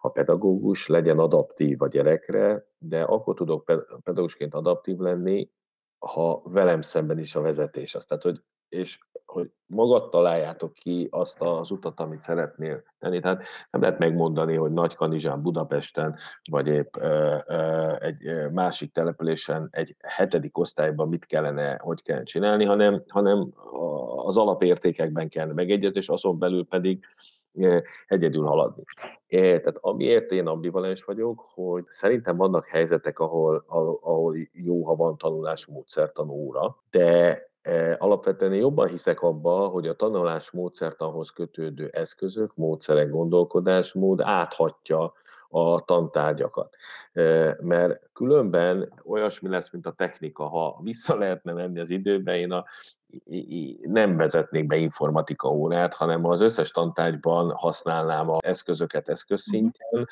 [0.01, 3.65] a pedagógus legyen adaptív a gyerekre, de akkor tudok
[4.03, 5.51] pedagógusként adaptív lenni,
[5.99, 8.05] ha velem szemben is a vezetés az.
[8.05, 8.43] Tehát, hogy
[8.75, 13.21] és hogy magad találjátok ki azt az utat, amit szeretnél tenni.
[13.21, 16.17] Tehát nem lehet megmondani, hogy Nagy Kanizsán Budapesten,
[16.51, 22.65] vagy épp ö, ö, egy másik településen, egy hetedik osztályban mit kellene, hogy kellene csinálni,
[22.65, 23.53] hanem, hanem
[24.17, 27.05] az alapértékekben kell megegyezni, és azon belül pedig
[28.07, 28.83] egyedül haladni.
[29.29, 33.65] Tehát amiért én ambivalens vagyok, hogy szerintem vannak helyzetek, ahol,
[34.01, 37.43] ahol jó, ha van tanulás módszertan óra, de
[37.99, 45.13] alapvetően én jobban hiszek abba, hogy a tanulás módszertanhoz kötődő eszközök, módszerek, gondolkodásmód áthatja
[45.55, 46.77] a tantárgyakat.
[47.61, 50.49] Mert különben olyasmi lesz, mint a technika.
[50.49, 52.65] Ha vissza lehetne menni az időben, én a,
[53.83, 60.07] nem vezetnék be informatika órát, hanem az összes tantárgyban használnám az eszközöket eszközszintjén.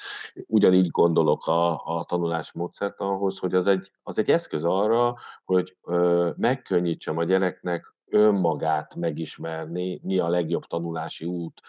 [0.47, 6.31] Ugyanígy gondolok a, a tanulás módszertanhoz, hogy az egy, az egy eszköz arra, hogy ö,
[6.37, 11.61] megkönnyítsem a gyereknek önmagát megismerni, mi a legjobb tanulási út,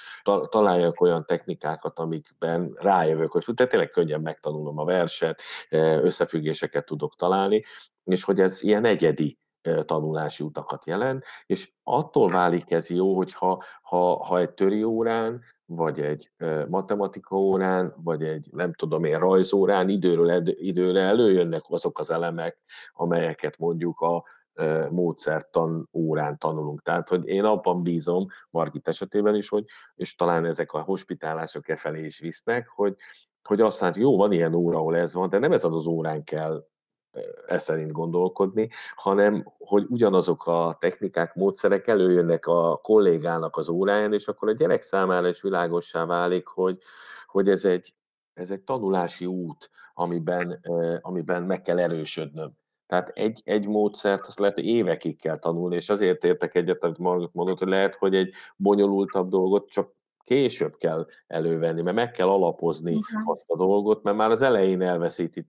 [0.50, 5.42] találjak olyan technikákat, amikben rájövök, hogy tehát tényleg könnyen megtanulom a verset,
[6.02, 7.64] összefüggéseket tudok találni,
[8.04, 9.38] és hogy ez ilyen egyedi
[9.86, 16.00] tanulási utakat jelent, és attól válik ez jó, hogyha ha, ha egy töri órán, vagy
[16.00, 16.32] egy
[16.70, 22.58] matematika órán, vagy egy nem tudom én rajzórán időről időre előjönnek azok az elemek,
[22.94, 24.24] amelyeket mondjuk a
[24.90, 26.82] módszertan órán tanulunk.
[26.82, 31.76] Tehát, hogy én abban bízom, Margit esetében is, hogy, és talán ezek a hospitálások e
[31.76, 32.96] felé is visznek, hogy,
[33.44, 36.66] hogy aztán jó, van ilyen óra, ahol ez van, de nem ez az órán kell
[37.48, 44.28] e szerint gondolkodni, hanem hogy ugyanazok a technikák, módszerek előjönnek a kollégának az óráján, és
[44.28, 46.78] akkor a gyerek számára is világossá válik, hogy,
[47.26, 47.96] hogy ez, egy,
[48.34, 50.60] ez egy tanulási út, amiben,
[51.02, 52.52] amiben meg kell erősödnöm.
[52.94, 56.98] Tehát egy, egy módszert azt lehet, hogy évekig kell tanulni, és azért értek egyet, amit
[56.98, 59.92] Margot mondott, hogy lehet, hogy egy bonyolultabb dolgot csak
[60.24, 63.30] később kell elővenni, mert meg kell alapozni uh-huh.
[63.30, 65.46] azt a dolgot, mert már az elején elveszíti.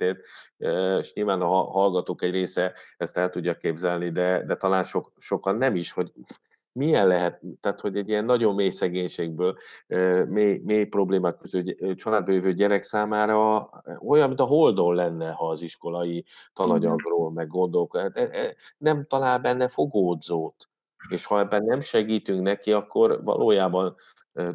[0.98, 5.56] és nyilván a hallgatók egy része ezt el tudja képzelni, de, de talán sok, sokan
[5.56, 6.12] nem is, hogy
[6.74, 9.56] milyen lehet, tehát hogy egy ilyen nagyon mély szegénységből,
[10.28, 13.70] mély, mély problémák közül családba jövő gyerek számára
[14.06, 18.06] olyan, mint a holdon lenne, ha az iskolai tananyagról meg gondolkodik.
[18.06, 20.68] Hát, e, e, nem talál benne fogódzót.
[21.08, 23.96] És ha ebben nem segítünk neki, akkor valójában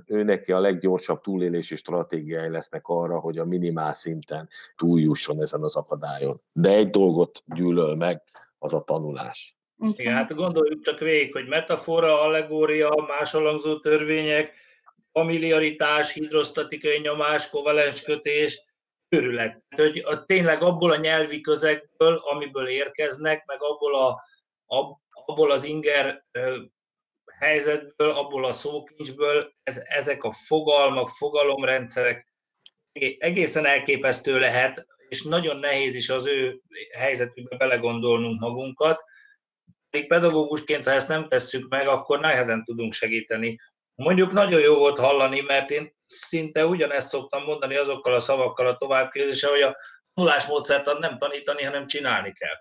[0.05, 5.75] ő neki a leggyorsabb túlélési stratégiái lesznek arra, hogy a minimál szinten túljusson ezen az
[5.75, 6.41] akadályon.
[6.51, 8.23] De egy dolgot gyűlöl meg,
[8.57, 9.58] az a tanulás.
[9.79, 14.55] Igen, hát gondoljuk csak végig, hogy metafora, allegória, másolangzó törvények,
[15.11, 18.63] familiaritás, hidrostatikai nyomás, kovalens kötés,
[19.09, 19.63] őrület.
[19.75, 24.21] Hogy a, tényleg abból a nyelvi közegből, amiből érkeznek, meg abból, a,
[25.25, 26.25] abból az inger
[27.39, 32.27] helyzetből, abból a szókincsből, ez, ezek a fogalmak, fogalomrendszerek
[33.17, 36.61] egészen elképesztő lehet, és nagyon nehéz is az ő
[36.97, 39.03] helyzetükbe belegondolnunk magunkat,
[39.91, 43.59] még pedagógusként, ha ezt nem tesszük meg, akkor nehezen tudunk segíteni.
[43.95, 48.77] Mondjuk nagyon jó volt hallani, mert én szinte ugyanezt szoktam mondani azokkal a szavakkal a
[48.77, 49.75] továbbképzése, hogy a
[50.13, 52.55] tanulásmódszert nem tanítani, hanem csinálni kell.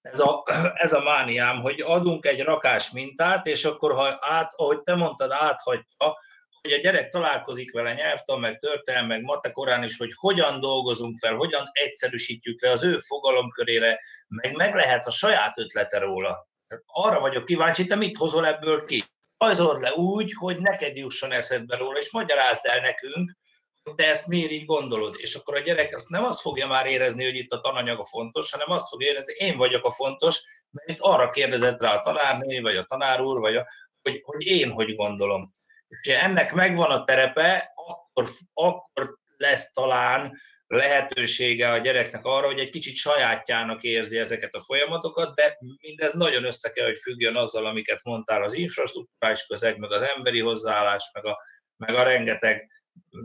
[0.00, 0.42] Ez a,
[0.84, 5.30] ez a mániám, hogy adunk egy rakás mintát, és akkor, ha át, ahogy te mondtad,
[5.30, 6.16] áthagyja,
[6.62, 11.34] hogy a gyerek találkozik vele nyelvtan, meg történelem, meg matekorán is, hogy hogyan dolgozunk fel,
[11.34, 16.47] hogyan egyszerűsítjük le az ő fogalomkörére, meg meg lehet a saját ötlete róla.
[16.86, 19.04] Arra vagyok kíváncsi, te mit hozol ebből ki?
[19.38, 23.36] Rajzold le úgy, hogy neked jusson eszedbe róla, és magyarázd el nekünk,
[23.82, 25.14] hogy te ezt miért így gondolod.
[25.18, 28.04] És akkor a gyerek azt nem azt fogja már érezni, hogy itt a tananyag a
[28.04, 32.00] fontos, hanem azt fogja érezni, én vagyok a fontos, mert itt arra kérdezett rá a
[32.00, 33.66] tanárnő, vagy a tanár úr, vagy a,
[34.02, 35.52] hogy, hogy én hogy gondolom.
[35.88, 42.70] És ennek megvan a terepe, akkor, akkor lesz talán lehetősége a gyereknek arra, hogy egy
[42.70, 48.00] kicsit sajátjának érzi ezeket a folyamatokat, de mindez nagyon össze kell, hogy függjön azzal, amiket
[48.02, 51.38] mondtál, az infrastruktúrális közeg, meg az emberi hozzáállás, meg a,
[51.76, 52.70] meg a rengeteg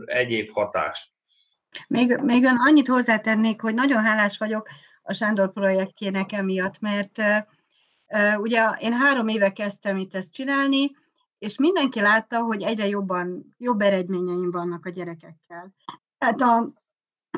[0.04, 1.12] egyéb hatás.
[1.88, 4.68] Még, még annyit hozzátennék, hogy nagyon hálás vagyok
[5.02, 10.90] a Sándor projektjének emiatt, mert uh, ugye én három éve kezdtem itt ezt csinálni,
[11.38, 15.74] és mindenki látta, hogy egyre jobban, jobb eredményeim vannak a gyerekekkel.
[16.18, 16.72] Tehát a,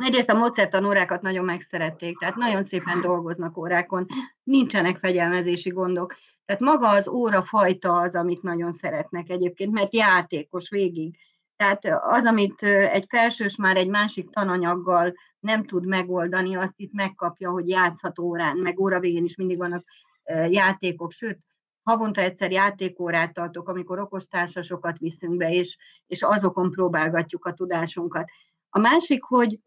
[0.01, 4.07] Egyrészt a módszertan órákat nagyon megszerették, tehát nagyon szépen dolgoznak órákon,
[4.43, 6.15] nincsenek fegyelmezési gondok.
[6.45, 11.19] Tehát maga az óra fajta az, amit nagyon szeretnek egyébként, mert játékos végig.
[11.57, 17.51] Tehát az, amit egy felsős már egy másik tananyaggal nem tud megoldani, azt itt megkapja,
[17.51, 19.85] hogy játszhat órán, meg óra végén is mindig vannak
[20.49, 21.39] játékok, sőt,
[21.83, 28.31] havonta egyszer játékórát tartok, amikor okostársasokat viszünk be, és, és azokon próbálgatjuk a tudásunkat.
[28.71, 29.59] A másik, hogy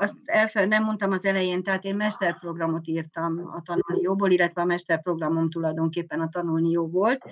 [0.00, 4.64] azt elfel, nem mondtam az elején, tehát én mesterprogramot írtam a tanulni jóból, illetve a
[4.64, 7.24] mesterprogramom tulajdonképpen a tanulni jó volt,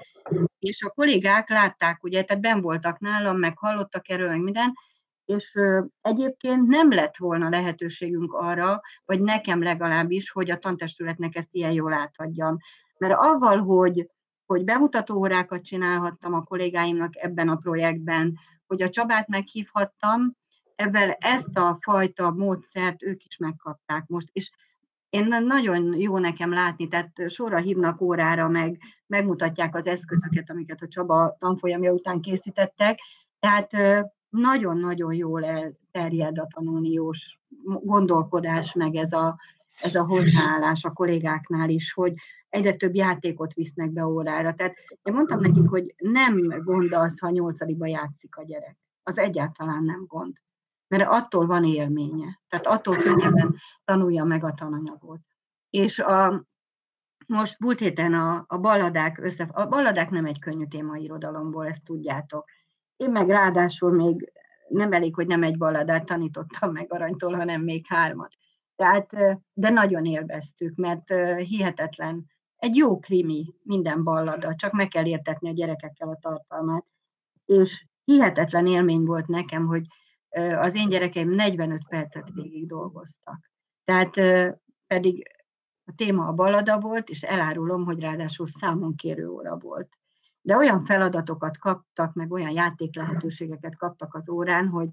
[0.58, 4.72] és a kollégák látták, ugye, tehát ben voltak nálam, meg hallottak erről, meg minden,
[5.24, 5.58] és
[6.00, 11.92] egyébként nem lett volna lehetőségünk arra, vagy nekem legalábbis, hogy a tantestületnek ezt ilyen jól
[11.92, 12.56] átadjam.
[12.98, 14.10] Mert avval, hogy,
[14.46, 20.36] hogy bemutató órákat csinálhattam a kollégáimnak ebben a projektben, hogy a Csabát meghívhattam,
[20.78, 24.50] ebben ezt a fajta módszert ők is megkapták most, és
[25.10, 30.88] én nagyon jó nekem látni, tehát sorra hívnak órára, meg megmutatják az eszközöket, amiket a
[30.88, 32.98] Csaba tanfolyamja után készítettek,
[33.38, 33.70] tehát
[34.28, 39.38] nagyon-nagyon jól elterjed a tanulniós gondolkodás, meg ez a,
[39.80, 42.12] ez a hozzáállás a kollégáknál is, hogy
[42.48, 44.54] egyre több játékot visznek be órára.
[44.54, 48.76] Tehát én mondtam nekik, hogy nem gond az, ha nyolcadikba játszik a gyerek.
[49.02, 50.36] Az egyáltalán nem gond
[50.88, 52.40] mert attól van élménye.
[52.48, 55.20] Tehát attól könnyebben tanulja meg a tananyagot.
[55.70, 56.44] És a,
[57.26, 59.48] most múlt héten a, a balladák össze...
[59.52, 62.44] A balladák nem egy könnyű téma irodalomból, ezt tudjátok.
[62.96, 64.32] Én meg ráadásul még
[64.68, 68.32] nem elég, hogy nem egy balladát tanítottam meg aranytól, hanem még hármat.
[68.76, 69.10] Tehát,
[69.52, 72.26] de nagyon élveztük, mert hihetetlen.
[72.56, 76.84] Egy jó krimi, minden ballada, csak meg kell értetni a gyerekekkel a tartalmát.
[77.44, 79.86] És hihetetlen élmény volt nekem, hogy
[80.58, 83.50] az én gyerekeim 45 percet végig dolgoztak.
[83.84, 84.14] Tehát
[84.86, 85.26] pedig
[85.84, 89.88] a téma a ballada volt, és elárulom, hogy ráadásul számon kérő óra volt.
[90.40, 94.88] De olyan feladatokat kaptak, meg olyan játék lehetőségeket kaptak az órán, hogy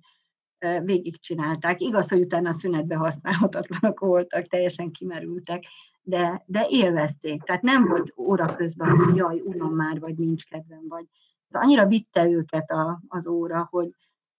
[0.83, 1.81] végigcsinálták.
[1.81, 5.63] Igaz, hogy utána a szünetbe használhatatlanok voltak, teljesen kimerültek,
[6.01, 7.43] de, de élvezték.
[7.43, 11.05] Tehát nem volt óra közben, hogy jaj, unom már, vagy nincs kedvem, vagy
[11.47, 13.89] de annyira vitte őket a, az óra, hogy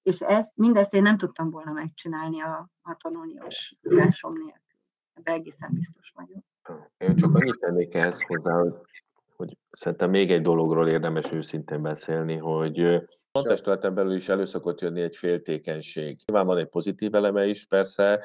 [0.06, 4.78] és ezt, mindezt én nem tudtam volna megcsinálni a, a tanulniós tudásom nélkül.
[5.14, 6.44] Ebben egészen biztos vagyok.
[6.98, 8.74] Én csak annyit tennék ehhez hozzá, hogy,
[9.36, 12.78] hogy szerintem még egy dologról érdemes őszintén beszélni, hogy
[13.36, 16.18] a testületen belül is elő szokott jönni egy féltékenység.
[16.26, 18.24] Nyilván van egy pozitív eleme is persze,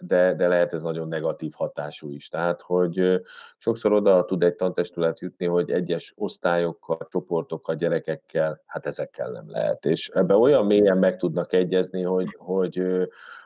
[0.00, 2.28] de, de lehet ez nagyon negatív hatású is.
[2.28, 3.20] Tehát, hogy
[3.56, 9.84] sokszor oda tud egy tantestület jutni, hogy egyes osztályokkal, csoportokkal, gyerekekkel, hát ezekkel nem lehet.
[9.84, 12.82] És ebben olyan mélyen meg tudnak egyezni, hogy, hogy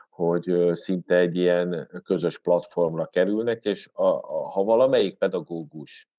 [0.09, 6.09] hogy szinte egy ilyen közös platformra kerülnek, és a, a, ha valamelyik pedagógus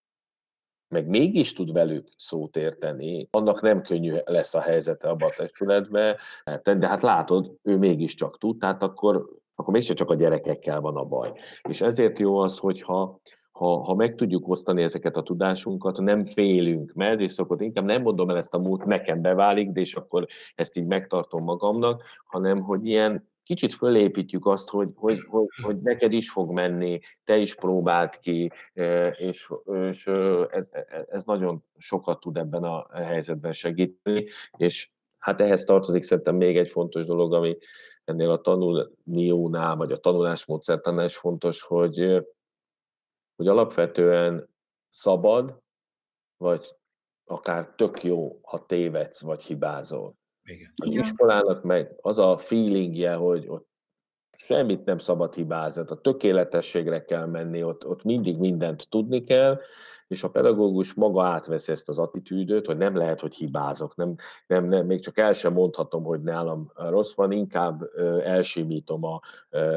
[0.89, 6.17] meg mégis tud velük szót érteni, annak nem könnyű lesz a helyzete abban a testületben,
[6.63, 11.05] de hát látod, ő mégiscsak tud, tehát akkor, akkor mégsem csak a gyerekekkel van a
[11.05, 11.33] baj.
[11.69, 13.21] És ezért jó az, hogyha
[13.59, 18.03] ha, ha meg tudjuk osztani ezeket a tudásunkat, nem félünk, mert és szokott, inkább nem
[18.03, 22.61] mondom el ezt a múlt, nekem beválik, de és akkor ezt így megtartom magamnak, hanem
[22.61, 27.55] hogy ilyen kicsit fölépítjük azt, hogy, hogy, hogy, hogy neked is fog menni, te is
[27.55, 28.51] próbált ki,
[29.13, 29.53] és,
[29.91, 30.07] és
[30.51, 30.71] ez,
[31.09, 36.69] ez nagyon sokat tud ebben a helyzetben segíteni, és hát ehhez tartozik szerintem még egy
[36.69, 37.59] fontos dolog, ami
[38.05, 42.27] ennél a tanulniónál, vagy a tanulásmódszertannál is fontos, hogy,
[43.37, 44.49] hogy alapvetően
[44.89, 45.61] szabad,
[46.37, 46.77] vagy
[47.25, 50.17] akár tök jó, ha tévedsz, vagy hibázol.
[50.49, 50.73] Igen.
[50.77, 53.69] Az iskolának meg az a feelingje, hogy ott
[54.37, 59.61] semmit nem szabad hibázni, a tökéletességre kell menni, ott, ott mindig mindent tudni kell,
[60.09, 64.15] és a pedagógus maga átveszi ezt az attitűdöt, hogy nem lehet, hogy hibázok, nem,
[64.47, 67.83] nem, nem, még csak el sem mondhatom, hogy nálam rossz van, inkább
[68.25, 69.21] elsimítom a,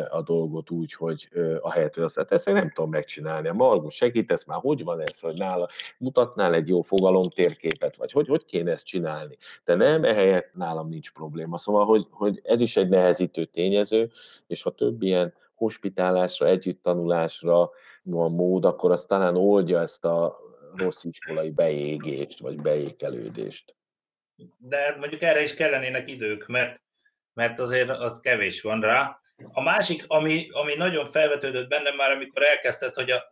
[0.10, 1.30] a dolgot úgy, hogy
[1.62, 3.48] a helyet, hogy azt hát ezt nem tudom megcsinálni.
[3.48, 5.68] A Margus, segítesz már, hogy van ez, hogy nála
[5.98, 9.38] mutatnál egy jó fogalomtérképet, vagy hogy, hogy kéne ezt csinálni.
[9.66, 11.58] De nem, ehelyett nálam nincs probléma.
[11.58, 14.12] Szóval, hogy, hogy ez is egy nehezítő tényező,
[14.48, 17.70] és ha több ilyen hospitálásra, együtt tanulásra,
[18.04, 20.40] mód, akkor az talán oldja ezt a
[20.76, 23.76] rossz iskolai beégést, vagy beékelődést.
[24.58, 26.82] De mondjuk erre is kellenének idők, mert,
[27.34, 29.20] mert azért az kevés van rá.
[29.52, 33.24] A másik, ami, ami nagyon felvetődött bennem már, amikor elkezdted, hogy a,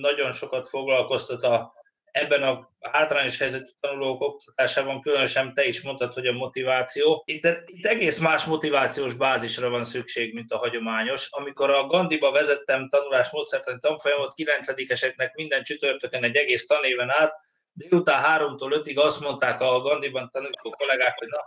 [0.00, 1.72] nagyon sokat foglalkoztat a,
[2.12, 7.22] ebben a hátrányos helyzetű tanulók oktatásában különösen te is mondtad, hogy a motiváció.
[7.26, 11.28] Itt, itt egész más motivációs bázisra van szükség, mint a hagyományos.
[11.30, 17.34] Amikor a Gandiba vezettem tanulásmódszertani tanfolyamot, 9-eseknek minden csütörtökön egy egész tanéven át,
[17.72, 21.38] délután háromtól ötig azt mondták a Gandiban tanító kollégák, hogy na,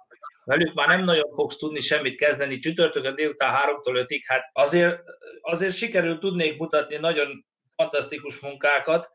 [0.43, 4.99] velük már nem nagyon fogsz tudni semmit kezdeni, csütörtökön délután háromtól ötig, hát azért,
[5.41, 9.09] azért sikerült tudnék mutatni nagyon fantasztikus munkákat,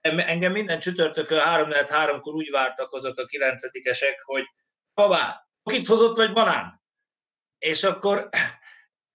[0.00, 4.44] engem minden csütörtökön három lehet háromkor úgy vártak azok a kilencedikesek, hogy
[4.94, 6.82] babá, itt hozott vagy banán?
[7.58, 8.28] És akkor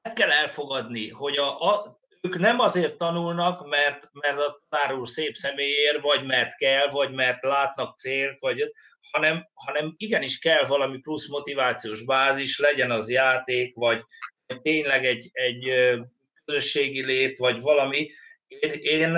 [0.01, 5.07] ezt kell elfogadni, hogy a, a, ők nem azért tanulnak, mert, mert a tanár úr
[5.07, 8.71] szép személyér, vagy mert kell, vagy mert látnak célt, vagy,
[9.11, 14.03] hanem, hanem igenis kell valami plusz motivációs bázis, legyen az játék, vagy
[14.61, 15.71] tényleg egy, egy
[16.45, 18.09] közösségi lét, vagy valami,
[18.47, 19.17] én, én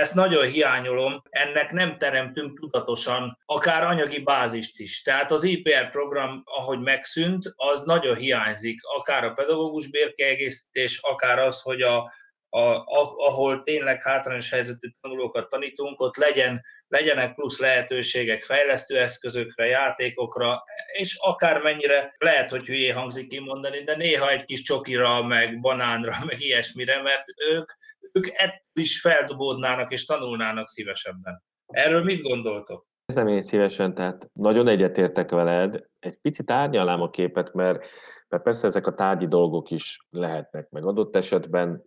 [0.00, 5.02] ezt nagyon hiányolom, ennek nem teremtünk tudatosan akár anyagi bázist is.
[5.02, 11.60] Tehát az IPR program, ahogy megszűnt, az nagyon hiányzik, akár a pedagógus bérkeegészítés, akár az,
[11.60, 12.12] hogy a,
[12.50, 12.84] a,
[13.16, 21.16] ahol tényleg hátrányos helyzetű tanulókat tanítunk, ott legyen, legyenek plusz lehetőségek fejlesztő eszközökre, játékokra, és
[21.20, 27.02] akármennyire lehet, hogy hülyé hangzik kimondani, de néha egy kis csokira, meg banánra, meg ilyesmire,
[27.02, 27.70] mert ők,
[28.12, 31.42] ők ettől is feldobódnának és tanulnának szívesebben.
[31.66, 32.88] Erről mit gondoltok?
[33.14, 35.82] Nem én szívesen, tehát nagyon egyetértek veled.
[35.98, 37.86] Egy picit árnyalám a képet, mert
[38.30, 41.84] mert persze ezek a tárgyi dolgok is lehetnek, meg adott esetben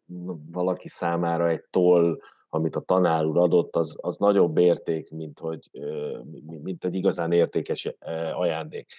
[0.51, 2.17] valaki számára egy toll
[2.53, 5.69] amit a tanár úr adott, az, az nagyobb érték, mint, hogy,
[6.63, 7.95] mint egy igazán értékes
[8.33, 8.91] ajándék.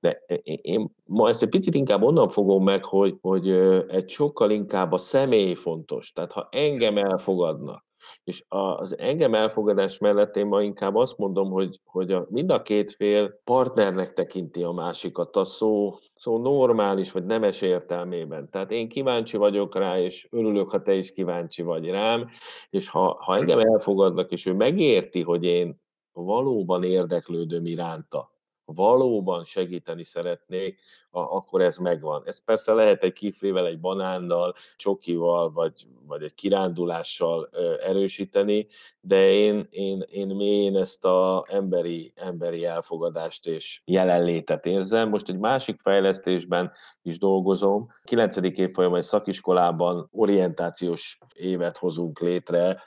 [0.00, 3.50] De én ma ezt egy picit inkább onnan fogom meg, hogy, hogy
[3.88, 6.12] egy sokkal inkább a személy fontos.
[6.12, 7.85] Tehát ha engem elfogadnak,
[8.24, 12.62] és az engem elfogadás mellett én ma inkább azt mondom, hogy, hogy a, mind a
[12.62, 18.50] két fél partnernek tekinti a másikat a szó, szó normális vagy nemes értelmében.
[18.50, 22.28] Tehát én kíváncsi vagyok rá, és örülök, ha te is kíváncsi vagy rám,
[22.70, 25.80] és ha, ha engem elfogadnak, és ő megérti, hogy én
[26.12, 28.35] valóban érdeklődöm iránta,
[28.66, 32.22] valóban segíteni szeretnék, akkor ez megvan.
[32.24, 37.48] Ez persze lehet egy kiflével, egy banánnal, csokival, vagy, vagy egy kirándulással
[37.80, 38.66] erősíteni,
[39.00, 45.08] de én, én, én mélyen ezt az emberi, emberi elfogadást és jelenlétet érzem.
[45.08, 47.88] Most egy másik fejlesztésben is dolgozom.
[48.04, 48.36] 9.
[48.36, 52.82] évfolyam egy szakiskolában orientációs évet hozunk létre,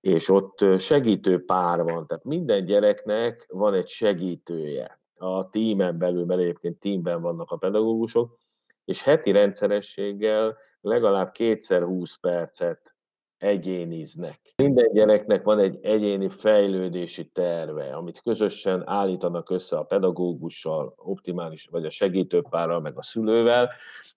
[0.00, 6.40] és ott segítő pár van, tehát minden gyereknek van egy segítője a tímen belül, mert
[6.40, 8.38] egyébként tímben vannak a pedagógusok,
[8.84, 12.96] és heti rendszerességgel legalább kétszer 20 percet
[13.40, 14.40] egyéniznek.
[14.56, 21.84] Minden gyereknek van egy egyéni fejlődési terve, amit közösen állítanak össze a pedagógussal, optimális, vagy
[21.84, 23.70] a segítőpárral, meg a szülővel,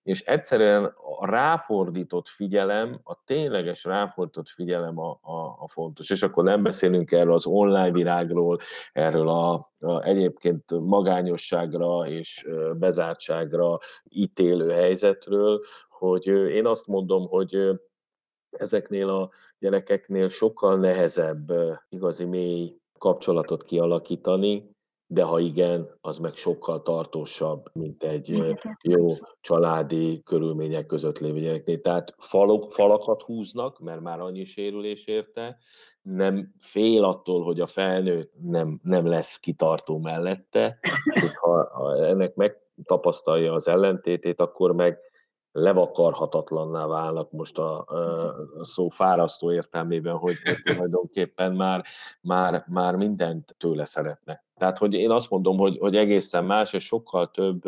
[0.04, 6.10] és egyszerűen a ráfordított figyelem, a tényleges ráfordított figyelem a, a, a fontos.
[6.10, 8.60] És akkor nem beszélünk erről az online virágról,
[8.94, 12.48] erről a, a egyébként magányosságra és
[12.78, 17.80] bezártságra ítélő helyzetről, hogy én azt mondom, hogy
[18.58, 19.30] ezeknél a
[19.60, 21.52] gyerekeknél sokkal nehezebb
[21.90, 24.74] igazi mély kapcsolatot kialakítani,
[25.08, 31.82] de ha igen, az meg sokkal tartósabb, mint egy jó családi körülmények között lévő gyereknél.
[31.82, 35.58] Tehát falok, falakat húznak, mert már annyi sérülés érte,
[36.02, 40.80] nem fél attól, hogy a felnőtt nem, nem lesz kitartó mellette,
[41.24, 45.00] és ha, ha ennek megtapasztalja az ellentétét, akkor meg
[45.54, 47.86] levakarhatatlanná válnak most a,
[48.60, 51.84] a szó fárasztó értelmében, hogy tulajdonképpen már,
[52.22, 54.44] már, már mindent tőle szeretne.
[54.58, 57.62] Tehát, hogy én azt mondom, hogy, hogy egészen más, és sokkal több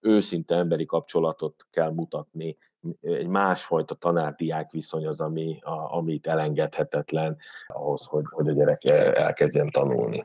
[0.00, 2.56] őszinte emberi kapcsolatot kell mutatni.
[3.00, 9.70] Egy másfajta tanárdiák viszony az, ami, a, amit elengedhetetlen ahhoz, hogy, hogy a gyerek elkezdjen
[9.70, 10.22] tanulni.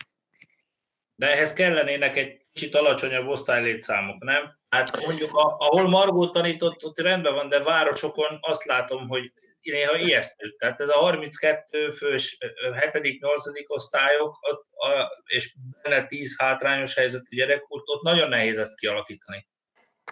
[1.15, 4.57] De ehhez kellenének egy kicsit alacsonyabb osztálylétszámok, nem?
[4.69, 9.31] Hát mondjuk, ahol Margó tanított, ott rendben van, de városokon azt látom, hogy
[9.61, 10.55] néha ijesztő.
[10.57, 13.67] Tehát ez a 32 fős 7.-8.
[13.67, 19.47] osztályok, ott, a, és benne 10 hátrányos helyzetű gyerek, ott, ott nagyon nehéz ezt kialakítani.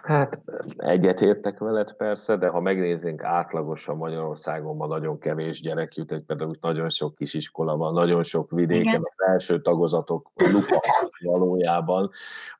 [0.02, 0.42] Hát
[0.76, 6.58] egyetértek veled persze, de ha megnézzünk átlagosan Magyarországon ma nagyon kevés gyerek jut egy pedagógus,
[6.60, 9.02] nagyon sok kisiskola van, nagyon sok vidéken, Igen.
[9.02, 10.82] a felső tagozatok lupa
[11.20, 12.10] valójában,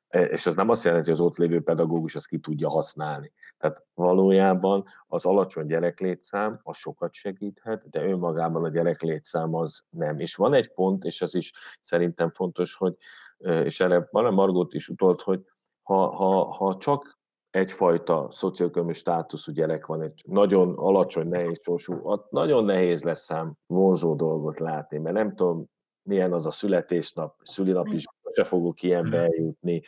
[0.07, 3.31] e, és az nem azt jelenti, hogy az ott lévő pedagógus azt ki tudja használni.
[3.57, 10.19] Tehát valójában az alacsony gyereklétszám az sokat segíthet, de önmagában a gyereklétszám az nem.
[10.19, 12.95] És van egy pont, és ez is szerintem fontos, hogy,
[13.39, 15.45] e, és erre Margot is utolt, hogy
[15.83, 17.18] ha, ha, ha csak
[17.51, 24.15] egyfajta szocioekonomi státuszú gyerek van, egy nagyon alacsony, nehéz sorsú, nagyon nehéz lesz szám vonzó
[24.15, 25.65] dolgot látni, mert nem tudom,
[26.01, 29.81] milyen az a születésnap, szülinap is, se fogok ilyenbe eljutni,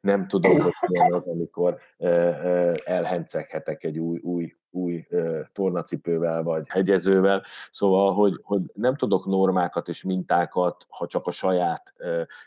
[0.00, 1.78] nem tudom, hogy milyen az, amikor
[2.84, 5.06] elhenceghetek egy új, új új
[5.52, 11.94] tornacipővel vagy hegyezővel, szóval, hogy, hogy nem tudok normákat és mintákat, ha csak a saját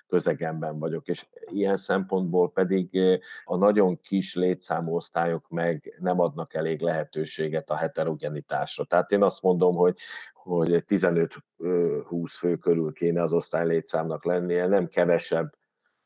[0.07, 2.99] közegemben vagyok, és ilyen szempontból pedig
[3.43, 8.83] a nagyon kis létszámú osztályok meg nem adnak elég lehetőséget a heterogenitásra.
[8.83, 9.97] Tehát én azt mondom, hogy,
[10.33, 11.39] hogy 15-20
[12.37, 15.55] fő körül kéne az osztály létszámnak lennie, nem kevesebb,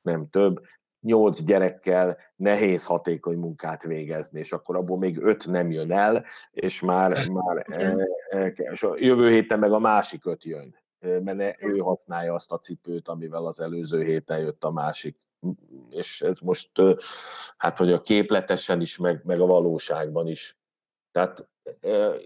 [0.02, 0.62] nem több,
[1.02, 6.80] nyolc gyerekkel nehéz hatékony munkát végezni, és akkor abból még öt nem jön el, és
[6.80, 7.96] már, már e,
[8.30, 12.58] e, és a jövő héten meg a másik öt jön, mert ő használja azt a
[12.58, 15.18] cipőt, amivel az előző héten jött a másik.
[15.90, 16.72] És ez most,
[17.58, 20.58] hát hogy a képletesen is, meg, meg a valóságban is.
[21.12, 21.50] Tehát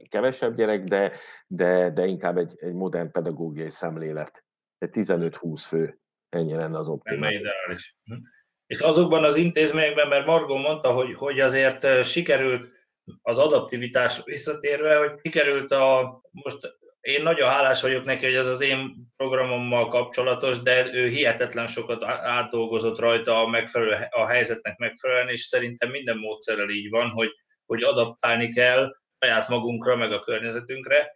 [0.10, 1.12] kevesebb gyerek, de,
[1.48, 4.46] de, de inkább egy, egy modern pedagógiai szemlélet.
[4.86, 6.00] 15-20 fő,
[6.30, 7.40] ennyi lenne az optimális.
[7.40, 7.98] Ideális.
[8.68, 12.74] És azokban az intézményekben, mert Margot mondta, hogy, hogy azért sikerült
[13.22, 18.62] az adaptivitás visszatérve, hogy sikerült a, most én nagyon hálás vagyok neki, hogy ez az
[18.62, 25.42] én programommal kapcsolatos, de ő hihetetlen sokat átdolgozott rajta a, megfelelő, a helyzetnek megfelelően, és
[25.42, 27.30] szerintem minden módszerrel így van, hogy,
[27.66, 31.12] hogy adaptálni kell saját magunkra, meg a környezetünkre,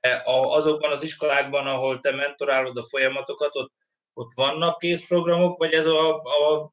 [0.00, 3.72] De azokban az iskolákban, ahol te mentorálod a folyamatokat, ott,
[4.14, 6.72] ott vannak készprogramok, vagy ez a, a,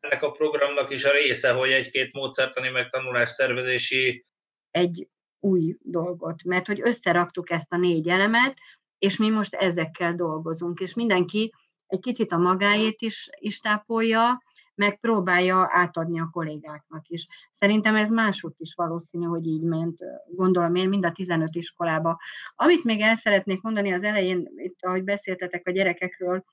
[0.00, 4.24] ennek a programnak is a része, hogy egy-két módszertani meg tanulás szervezési
[4.70, 5.08] egy
[5.40, 8.54] új dolgot, mert hogy összeraktuk ezt a négy elemet,
[8.98, 11.52] és mi most ezekkel dolgozunk, és mindenki
[11.86, 14.42] egy kicsit a magáét is, is tápolja,
[14.74, 17.26] meg próbálja átadni a kollégáknak is.
[17.52, 22.20] Szerintem ez máshogy is valószínű, hogy így ment, gondolom én, mind a 15 iskolába.
[22.54, 26.44] Amit még el szeretnék mondani az elején, itt ahogy beszéltetek a gyerekekről,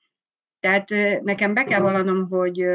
[0.60, 0.88] tehát
[1.22, 2.66] nekem be kell vallanom, hogy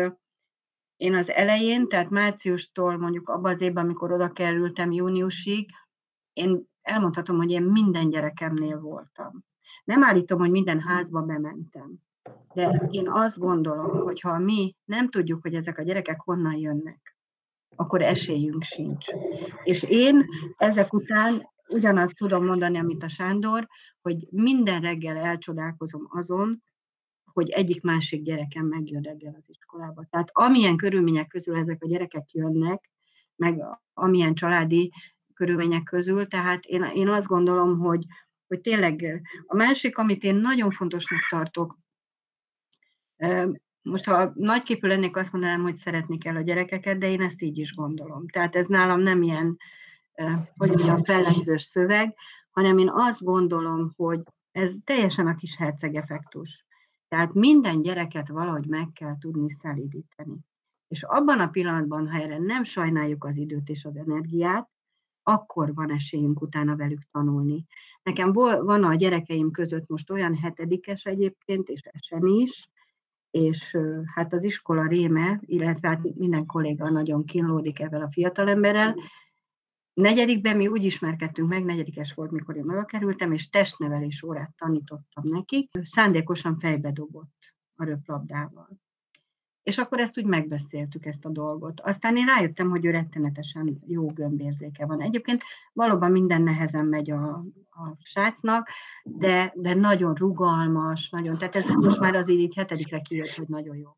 [0.99, 5.69] én az elején, tehát márciustól mondjuk abban az évben, amikor oda kerültem júniusig,
[6.33, 9.43] én elmondhatom, hogy én minden gyerekemnél voltam.
[9.83, 11.93] Nem állítom, hogy minden házba bementem.
[12.53, 17.17] De én azt gondolom, hogy ha mi nem tudjuk, hogy ezek a gyerekek honnan jönnek,
[17.75, 19.05] akkor esélyünk sincs.
[19.63, 20.25] És én
[20.57, 23.67] ezek után ugyanazt tudom mondani, amit a Sándor,
[24.01, 26.63] hogy minden reggel elcsodálkozom azon,
[27.39, 30.05] hogy egyik-másik gyerekem megjön reggel az iskolába.
[30.09, 32.89] Tehát amilyen körülmények közül ezek a gyerekek jönnek,
[33.35, 33.63] meg
[33.93, 34.91] amilyen családi
[35.33, 38.05] körülmények közül, tehát én, én azt gondolom, hogy,
[38.47, 41.77] hogy tényleg a másik, amit én nagyon fontosnak tartok,
[43.81, 47.57] most ha nagyképű lennék, azt mondanám, hogy szeretni kell a gyerekeket, de én ezt így
[47.57, 48.27] is gondolom.
[48.27, 49.57] Tehát ez nálam nem ilyen,
[50.57, 52.15] hogy mondjam, fellengzős szöveg,
[52.49, 54.19] hanem én azt gondolom, hogy
[54.51, 56.67] ez teljesen a kis herceg effektus.
[57.09, 60.37] Tehát minden gyereket valahogy meg kell tudni szelídíteni.
[60.87, 64.69] És abban a pillanatban, ha erre nem sajnáljuk az időt és az energiát,
[65.23, 67.65] akkor van esélyünk utána velük tanulni.
[68.03, 72.69] Nekem van a gyerekeim között most olyan hetedikes egyébként, és esen is,
[73.31, 73.77] és
[74.13, 78.95] hát az iskola réme, illetve hát minden kolléga nagyon kínlódik ebben a fiatalemberrel.
[79.99, 85.71] Negyedikben mi úgy ismerkedtünk meg, negyedikes volt, mikor én megkerültem, és testnevelés órát tanítottam nekik.
[85.83, 88.69] Szándékosan fejbe dobott a röplabdával.
[89.63, 91.79] És akkor ezt úgy megbeszéltük, ezt a dolgot.
[91.79, 95.01] Aztán én rájöttem, hogy ő rettenetesen jó gömbérzéke van.
[95.01, 95.41] Egyébként
[95.73, 97.29] valóban minden nehezen megy a,
[97.69, 98.69] a srácnak,
[99.03, 103.75] de, de nagyon rugalmas, nagyon, tehát ez most már azért így hetedikre kijött, hogy nagyon
[103.77, 103.89] jó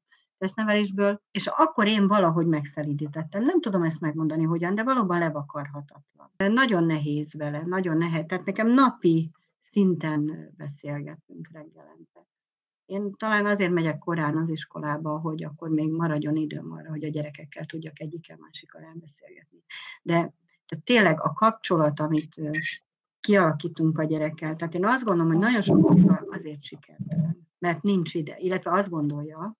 [0.41, 3.43] testnevelésből, és akkor én valahogy megszelídítettem.
[3.43, 6.31] Nem tudom ezt megmondani hogyan, de valóban levakarhatatlan.
[6.37, 8.25] Nagyon nehéz vele, nagyon nehéz.
[8.27, 12.27] Tehát nekem napi szinten beszélgetünk reggelente.
[12.85, 17.09] Én talán azért megyek korán az iskolába, hogy akkor még maradjon időm arra, hogy a
[17.09, 19.63] gyerekekkel tudjak egyikkel másikkal elbeszélgetni.
[20.01, 20.13] De
[20.65, 22.41] tehát tényleg a kapcsolat, amit
[23.19, 25.93] kialakítunk a gyerekkel, tehát én azt gondolom, hogy nagyon sok
[26.29, 29.59] azért sikertelen, mert nincs ide, illetve azt gondolja,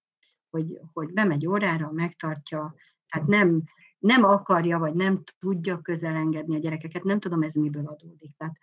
[0.51, 2.75] hogy, hogy bemegy órára, megtartja,
[3.07, 3.63] tehát nem,
[3.99, 8.35] nem akarja, vagy nem tudja közelengedni a gyerekeket, nem tudom ez miből adódik.
[8.37, 8.57] Tehát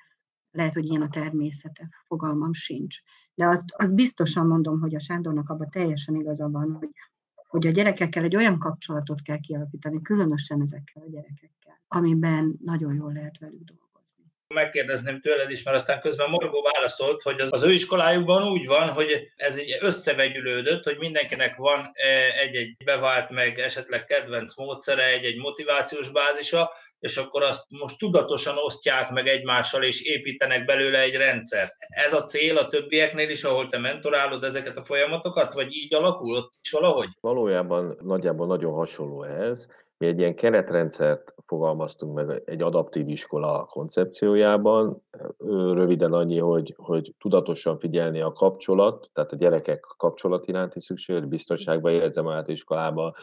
[0.50, 2.96] lehet, hogy ilyen a természete, fogalmam sincs.
[3.34, 6.90] De azt, azt biztosan mondom, hogy a Sándornak abban teljesen igaza van, hogy,
[7.46, 13.12] hogy a gyerekekkel egy olyan kapcsolatot kell kialakítani, különösen ezekkel a gyerekekkel, amiben nagyon jól
[13.12, 13.87] lehet velük dolgozni
[14.54, 18.88] megkérdezném tőled is, mert aztán közben Morgó válaszolt, hogy az, az ő iskolájukban úgy van,
[18.88, 25.36] hogy ez egy összevegyülődött, hogy mindenkinek van e, egy-egy bevált meg esetleg kedvenc módszere, egy-egy
[25.36, 26.70] motivációs bázisa,
[27.00, 31.74] és akkor azt most tudatosan osztják meg egymással, és építenek belőle egy rendszert.
[31.88, 36.36] Ez a cél a többieknél is, ahol te mentorálod ezeket a folyamatokat, vagy így alakul
[36.36, 37.08] ott is valahogy?
[37.20, 39.68] Valójában nagyjából nagyon hasonló ehhez.
[39.98, 45.02] Mi egy ilyen keretrendszert fogalmaztunk meg egy adaptív iskola koncepciójában.
[45.72, 51.92] Röviden annyi, hogy, hogy tudatosan figyelni a kapcsolat, tehát a gyerekek kapcsolat iránti szükséglet, biztonságban
[51.92, 53.14] érzem át iskolába,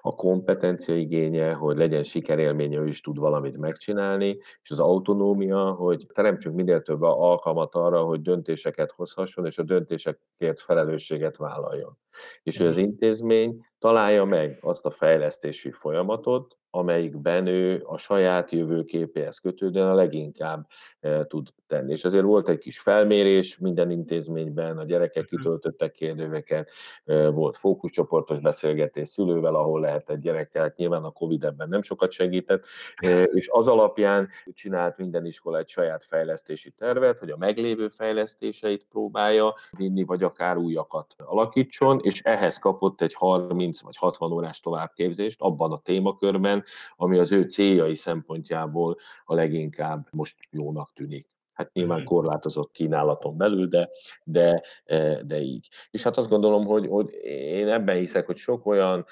[0.00, 6.06] a kompetencia igénye, hogy legyen sikerélménye, ő is tud valamit megcsinálni, és az autonómia, hogy
[6.12, 11.98] teremtsünk minél több alkalmat arra, hogy döntéseket hozhasson, és a döntésekért felelősséget vállaljon.
[12.42, 12.84] És hogy az mhm.
[12.84, 20.66] intézmény találja meg azt a fejlesztési folyamatot, amelyikben ő a saját jövőképéhez kötődően a leginkább
[21.00, 21.92] e, tud tenni.
[21.92, 25.36] És azért volt egy kis felmérés minden intézményben, a gyerekek mhm.
[25.36, 26.70] kitöltöttek kérdőveket,
[27.04, 32.10] e, volt fókuszcsoportos beszélgetés szülővel, ahol lehet egy gyerekkel, nyilván a Covid ebben nem sokat
[32.10, 32.66] segített,
[32.96, 38.86] e, és az alapján csinált minden iskola egy saját fejlesztési tervet, hogy a meglévő fejlesztéseit
[38.90, 45.40] próbálja vinni, vagy akár újakat alakítson, és ehhez kapott egy 30 vagy 60 órás továbbképzést
[45.40, 46.63] abban a témakörben,
[46.96, 51.32] ami az ő céljai szempontjából a leginkább most jónak tűnik.
[51.54, 52.06] Hát nyilván mhm.
[52.06, 53.90] korlátozott kínálaton belül, de,
[54.24, 55.68] de, e, de így.
[55.90, 59.04] És hát azt gondolom, hogy, hogy én ebben hiszek, hogy sok olyan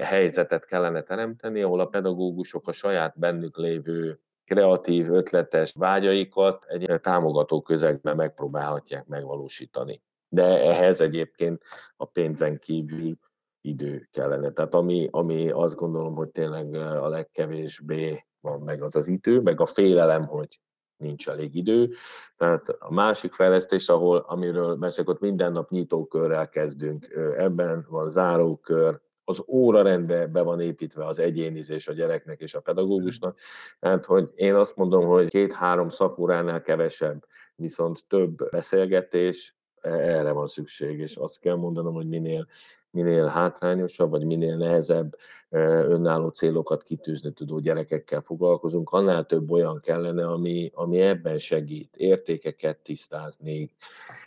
[0.00, 7.62] helyzetet kellene teremteni, ahol a pedagógusok a saját bennük lévő kreatív, ötletes vágyaikat egy támogató
[7.62, 10.02] közegben megpróbálhatják megvalósítani.
[10.28, 11.62] De ehhez egyébként
[11.96, 13.18] a pénzen kívül
[13.60, 14.50] idő kellene.
[14.50, 19.60] Tehát ami, ami azt gondolom, hogy tényleg a legkevésbé van meg az az idő, meg
[19.60, 20.60] a félelem, hogy
[20.96, 21.90] nincs elég idő.
[22.36, 27.06] Tehát a másik fejlesztés, ahol, amiről mesélek, ott minden nap nyitókörrel kezdünk,
[27.36, 33.38] ebben van zárókör, az órarendbe be van építve az egyénizés a gyereknek és a pedagógusnak.
[33.78, 40.46] Tehát, hogy én azt mondom, hogy két-három szakóránál kevesebb, viszont több beszélgetés, e, erre van
[40.46, 42.46] szükség, és azt kell mondanom, hogy minél
[42.90, 45.16] minél hátrányosabb, vagy minél nehezebb
[45.48, 52.78] önálló célokat kitűzni tudó gyerekekkel foglalkozunk, annál több olyan kellene, ami, ami ebben segít, értékeket
[52.78, 53.70] tisztázni,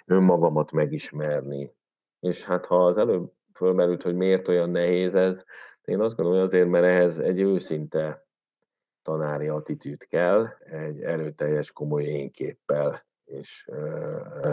[0.06, 1.70] önmagamat megismerni.
[2.20, 5.44] És hát ha az előbb fölmerült, hogy miért olyan nehéz ez,
[5.86, 8.28] én azt gondolom, hogy azért, mert ehhez egy őszinte
[9.02, 13.70] tanári attitűd kell, egy erőteljes, komoly énképpel és,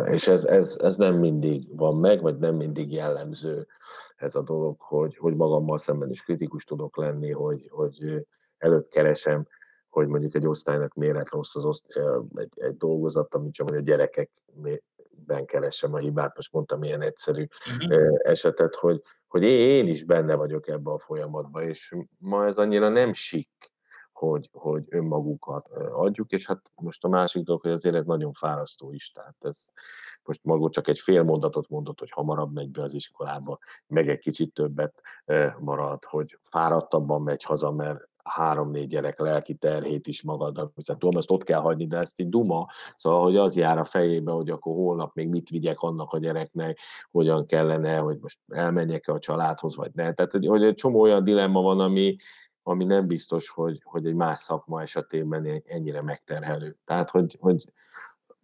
[0.06, 3.66] és ez, ez, ez nem mindig van meg, vagy nem mindig jellemző
[4.16, 8.26] ez a dolog, hogy, hogy magammal szemben is kritikus tudok lenni, hogy, hogy
[8.58, 9.46] előbb keresem,
[9.88, 12.00] hogy mondjuk egy osztálynak miért rossz az oszt,
[12.34, 17.46] egy, egy dolgozat, amit csak a gyerekekben keresem a hibát, most mondtam ilyen egyszerű
[17.80, 18.18] uh-huh.
[18.22, 23.12] esetet, hogy, hogy én is benne vagyok ebbe a folyamatban, és ma ez annyira nem
[23.12, 23.69] sik,
[24.20, 28.92] hogy, hogy önmagukat adjuk, és hát most a másik dolog, hogy azért ez nagyon fárasztó
[28.92, 29.68] is, tehát ez
[30.24, 34.18] most maga csak egy fél mondatot mondott, hogy hamarabb megy be az iskolába, meg egy
[34.18, 35.02] kicsit többet
[35.58, 41.30] marad, hogy fáradtabban megy haza, mert három-négy gyerek lelki terhét is magadnak, hiszen tudom, ezt
[41.30, 42.66] ott kell hagyni, de ezt így duma,
[42.96, 46.78] szóval, hogy az jár a fejébe, hogy akkor holnap még mit vigyek annak a gyereknek,
[47.10, 50.12] hogyan kellene, hogy most elmenjek-e a családhoz, vagy ne.
[50.12, 52.16] Tehát, hogy egy csomó olyan dilemma van, ami,
[52.62, 56.76] ami nem biztos, hogy, hogy egy más szakma esetében ennyire megterhelő.
[56.84, 57.64] Tehát, hogy, hogy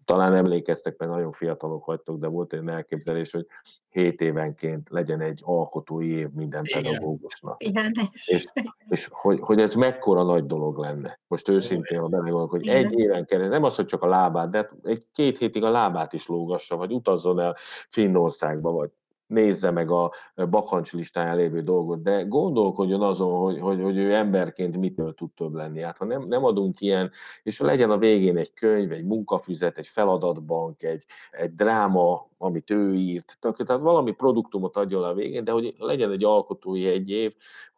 [0.07, 3.47] talán emlékeztek, mert nagyon fiatalok vagytok, de volt egy elképzelés, hogy
[3.89, 7.63] 7 évenként legyen egy alkotói év minden pedagógusnak.
[7.65, 7.93] Igen.
[8.25, 8.47] És,
[8.89, 11.21] és hogy, hogy ez mekkora nagy dolog lenne.
[11.27, 12.77] Most őszintén, ha belegondolok, hogy Igen.
[12.77, 16.13] egy éven kell, nem az, hogy csak a lábát, de egy két hétig a lábát
[16.13, 17.57] is lógassa, vagy utazzon el
[17.89, 18.91] Finnországba, vagy
[19.27, 24.77] nézze meg a bakancs listáján lévő dolgot, de gondolkodjon azon, hogy, hogy, hogy ő emberként
[24.77, 25.81] mitől tud több lenni.
[25.81, 27.11] Hát ha nem, nem adunk ilyen,
[27.43, 32.95] és legyen a végén egy könyv, egy munkafüzet, egy feladatbank, egy, egy dráma, amit ő
[32.95, 37.35] írt, tehát valami produktumot adjon a végén, de hogy legyen egy alkotói egy év,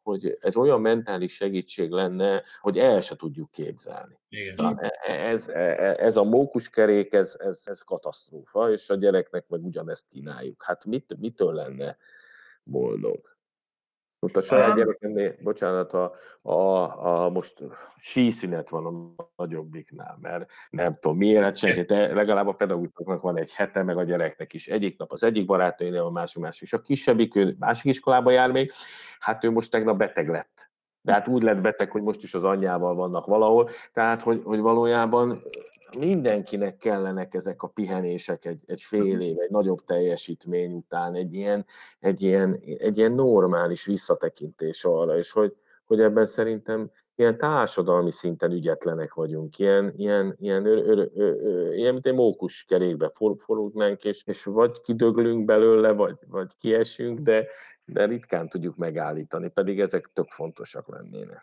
[0.09, 4.19] hogy ez olyan mentális segítség lenne, hogy el se tudjuk képzelni.
[4.29, 4.55] Igen.
[4.55, 9.49] Szóval e, e, ez, e, ez a mókuskerék, ez, ez, ez katasztrófa, és a gyereknek
[9.49, 10.63] meg ugyanezt kínáljuk.
[10.63, 11.97] Hát mit, mitől lenne
[12.63, 13.38] boldog?
[14.21, 17.63] Ott a saját gyerekemnél, bocsánat, a, a, a most
[17.99, 23.55] síszünet van a nagyobbiknál, mert nem tudom miért senki, de legalább a pedagógusoknak van egy
[23.55, 24.67] hete, meg a gyereknek is.
[24.67, 28.51] Egyik nap az egyik barátnőnél, a másik másik, és a kisebbik, ő másik iskolába jár
[28.51, 28.73] még,
[29.19, 30.71] hát ő most tegnap beteg lett.
[31.03, 34.61] De hát úgy lett beteg, hogy most is az anyjával vannak valahol, tehát hogy, hogy
[34.61, 35.43] valójában
[35.99, 41.67] mindenkinek kellenek ezek a pihenések egy, egy fél év, egy nagyobb teljesítmény után, egy ilyen,
[42.01, 48.53] egy ilyen, egy ilyen normális visszatekintés arra, és hogy, hogy ebben szerintem ilyen társadalmi szinten
[48.53, 54.05] ügyetlenek vagyunk, ilyen, ilyen, ilyen, ö, ö, ö, ilyen mint egy mókus kerékbe for, forulnánk,
[54.05, 57.47] és, és vagy kidöglünk belőle, vagy, vagy kiesünk, de,
[57.89, 61.43] de ritkán tudjuk megállítani, pedig ezek tök fontosak lennének.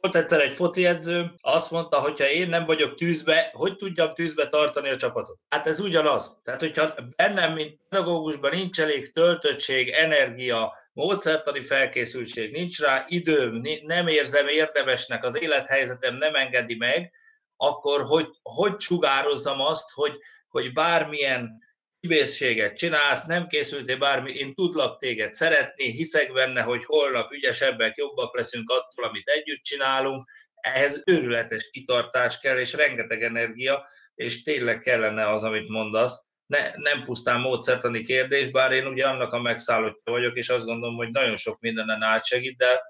[0.00, 4.14] Volt egyszer egy foci edző, azt mondta, hogy ha én nem vagyok tűzbe, hogy tudjam
[4.14, 5.38] tűzbe tartani a csapatot?
[5.48, 6.36] Hát ez ugyanaz.
[6.44, 14.06] Tehát, hogyha bennem, mint pedagógusban nincs elég töltöttség, energia, módszertani felkészültség, nincs rá időm, nem
[14.06, 17.12] érzem érdemesnek, az élethelyzetem nem engedi meg,
[17.56, 21.66] akkor hogy, hogy sugározzam azt, hogy, hogy bármilyen
[22.00, 28.36] hibészséget csinálsz, nem készültél bármi, én tudlak téged szeretni, hiszek benne, hogy holnap ügyesebbek, jobbak
[28.36, 35.28] leszünk attól, amit együtt csinálunk, ehhez őrületes kitartás kell, és rengeteg energia, és tényleg kellene
[35.28, 40.36] az, amit mondasz, ne, nem pusztán módszertani kérdés, bár én ugye annak a megszállottja vagyok,
[40.36, 42.80] és azt gondolom, hogy nagyon sok mindenen átsegít, de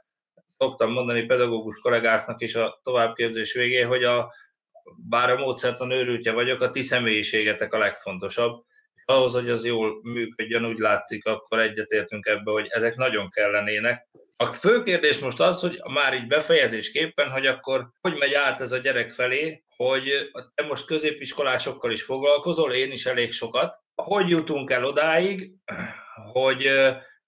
[0.59, 4.33] szoktam mondani pedagógus kollégáknak is a továbbképzés végén, hogy a,
[5.09, 8.65] bár a módszertan őrültje vagyok, a ti személyiségetek a legfontosabb,
[9.09, 14.09] ahhoz, hogy az jól működjön, úgy látszik, akkor egyetértünk ebbe, hogy ezek nagyon kellenének.
[14.37, 18.73] A fő kérdés most az, hogy már így befejezésképpen, hogy akkor hogy megy át ez
[18.73, 23.75] a gyerek felé, hogy te most középiskolásokkal is foglalkozol, én is elég sokat.
[23.95, 25.53] Hogy jutunk el odáig,
[26.33, 26.71] hogy,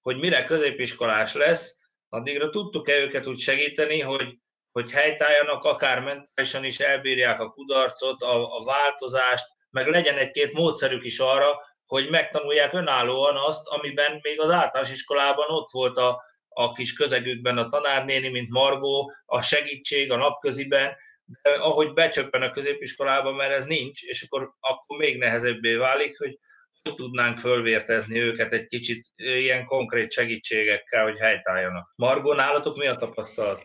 [0.01, 1.79] hogy mire középiskolás lesz,
[2.09, 4.39] addigra tudtuk-e őket úgy segíteni, hogy
[4.73, 11.05] hogy helytálljanak, akár mentálisan is elbírják a kudarcot, a, a változást, meg legyen egy-két módszerük
[11.05, 11.61] is arra,
[11.91, 17.59] hogy megtanulják önállóan azt, amiben még az általános iskolában ott volt a, a kis közegükben
[17.59, 20.97] a tanárnéni, mint Margó, a segítség a napköziben,
[21.43, 26.39] de ahogy becsöppen a középiskolába, mert ez nincs, és akkor, akkor még nehezebbé válik, hogy
[26.83, 31.93] tudnánk fölvértezni őket egy kicsit ilyen konkrét segítségekkel, hogy helytálljanak.
[31.97, 33.65] Margon, nálatok mi a tapasztalat?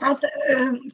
[0.00, 0.20] Hát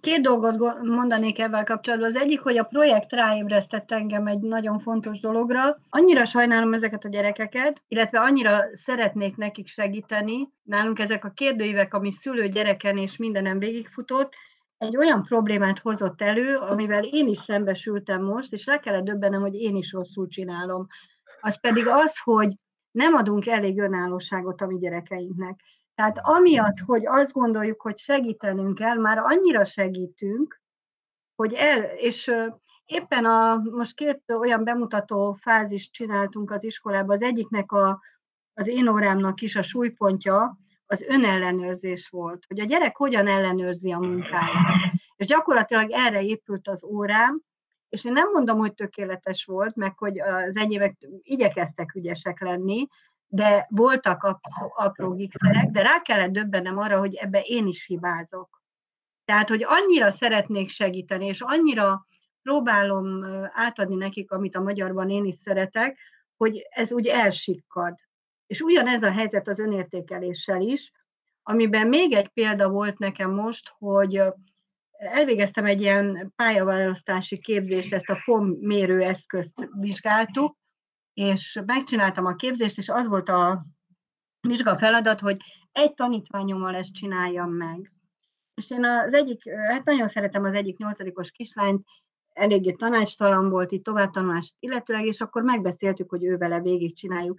[0.00, 2.08] két dolgot mondanék ebben kapcsolatban.
[2.08, 5.78] Az egyik, hogy a projekt ráébresztett engem egy nagyon fontos dologra.
[5.88, 10.48] Annyira sajnálom ezeket a gyerekeket, illetve annyira szeretnék nekik segíteni.
[10.62, 14.32] Nálunk ezek a kérdőívek, ami szülő gyereken és mindenem végigfutott,
[14.78, 19.54] egy olyan problémát hozott elő, amivel én is szembesültem most, és rá kellett döbbenem, hogy
[19.54, 20.86] én is rosszul csinálom
[21.42, 22.56] az pedig az, hogy
[22.90, 25.60] nem adunk elég önállóságot a mi gyerekeinknek.
[25.94, 30.60] Tehát amiatt, hogy azt gondoljuk, hogy segítenünk kell, már annyira segítünk,
[31.34, 32.30] hogy el, és
[32.84, 38.00] éppen a, most két olyan bemutató fázist csináltunk az iskolában, az egyiknek a,
[38.54, 43.98] az én órámnak is a súlypontja az önellenőrzés volt, hogy a gyerek hogyan ellenőrzi a
[43.98, 44.92] munkáját.
[45.16, 47.42] És gyakorlatilag erre épült az órám,
[47.92, 52.86] és én nem mondom, hogy tökéletes volt, meg hogy az enyémek igyekeztek ügyesek lenni,
[53.26, 54.40] de voltak
[54.76, 58.62] apró gigszerek, de rá kellett döbbenem arra, hogy ebbe én is hibázok.
[59.24, 62.06] Tehát, hogy annyira szeretnék segíteni, és annyira
[62.42, 65.98] próbálom átadni nekik, amit a magyarban én is szeretek,
[66.36, 67.94] hogy ez úgy elsikkad.
[68.46, 70.92] És ugyanez a helyzet az önértékeléssel is,
[71.42, 74.22] amiben még egy példa volt nekem most, hogy
[75.02, 80.56] elvégeztem egy ilyen pályaválasztási képzést, ezt a FOM mérőeszközt vizsgáltuk,
[81.14, 83.66] és megcsináltam a képzést, és az volt a
[84.40, 85.36] vizsga feladat, hogy
[85.72, 87.92] egy tanítványommal ezt csináljam meg.
[88.54, 91.86] És én az egyik, hát nagyon szeretem az egyik nyolcadikos kislányt,
[92.32, 97.38] eléggé tanácstalan volt itt továbbtanulást illetőleg, és akkor megbeszéltük, hogy ő vele végigcsináljuk.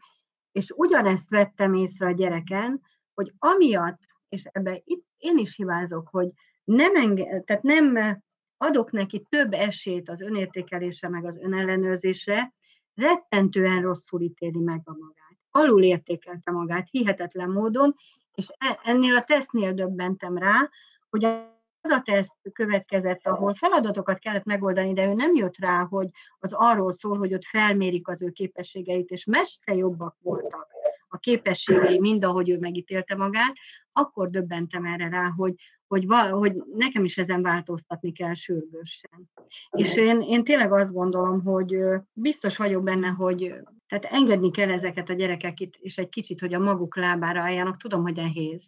[0.52, 2.82] És ugyanezt vettem észre a gyereken,
[3.14, 4.00] hogy amiatt,
[4.30, 6.30] és ebbe itt én is hibázok, hogy
[6.64, 8.22] nem, enge, tehát nem
[8.58, 12.54] adok neki több esélyt az önértékelésre, meg az önellenőrzésre,
[12.96, 15.38] rettentően rosszul ítéli meg a magát.
[15.52, 17.96] Alul értékelte magát hihetetlen módon,
[18.36, 20.70] és e, ennél a tesztnél döbbentem rá,
[21.10, 26.10] hogy az a teszt következett, ahol feladatokat kellett megoldani, de ő nem jött rá, hogy
[26.40, 30.68] az arról szól, hogy ott felmérik az ő képességeit, és messze jobbak voltak
[31.08, 33.54] a képességei, mind ahogy ő megítélte magát,
[33.92, 35.54] akkor döbbentem erre rá, hogy,
[35.94, 39.30] hogy, val, hogy nekem is ezen változtatni kell sürgősen.
[39.72, 41.78] És én, én tényleg azt gondolom, hogy
[42.14, 43.54] biztos vagyok benne, hogy
[43.88, 47.78] tehát engedni kell ezeket a gyerekeket, és egy kicsit, hogy a maguk lábára álljanak.
[47.78, 48.64] Tudom, hogy nehéz.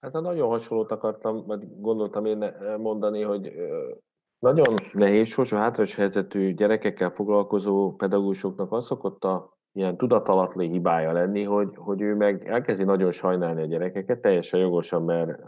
[0.00, 3.52] Hát a nagyon hasonlót akartam, vagy gondoltam én mondani, hogy
[4.38, 11.42] nagyon nehéz, sosem hátrányos helyzetű gyerekekkel foglalkozó pedagógusoknak az szokott a ilyen tudatalatli hibája lenni,
[11.42, 15.38] hogy, hogy ő meg elkezdi nagyon sajnálni a gyerekeket, teljesen jogosan, mert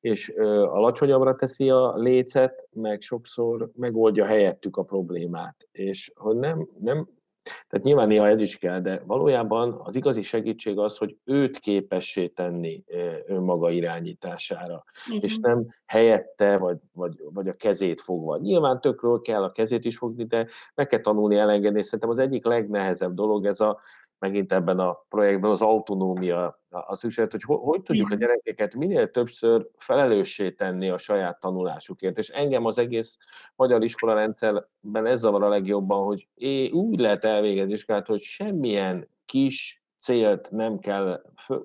[0.00, 0.28] és
[0.66, 7.08] alacsonyabbra teszi a lécet, meg sokszor megoldja helyettük a problémát, és hogy nem, nem
[7.42, 12.28] tehát nyilván néha ez is kell, de valójában az igazi segítség az, hogy őt képessé
[12.28, 12.84] tenni
[13.26, 15.20] önmaga irányítására, Igen.
[15.22, 18.36] és nem helyette, vagy, vagy, vagy a kezét fogva.
[18.36, 21.82] Nyilván tökről kell a kezét is fogni, de meg kell tanulni elengedni.
[21.82, 23.80] Szerintem az egyik legnehezebb dolog ez a
[24.22, 29.68] megint ebben a projektben az autonómia a szükséget, hogy hogy tudjuk a gyerekeket minél többször
[29.76, 32.18] felelőssé tenni a saját tanulásukért.
[32.18, 33.18] És engem az egész
[33.56, 39.08] magyar iskola rendszerben ez zavar a legjobban, hogy é, úgy lehet elvégezni iskolát, hogy semmilyen
[39.24, 41.22] kis célt nem kell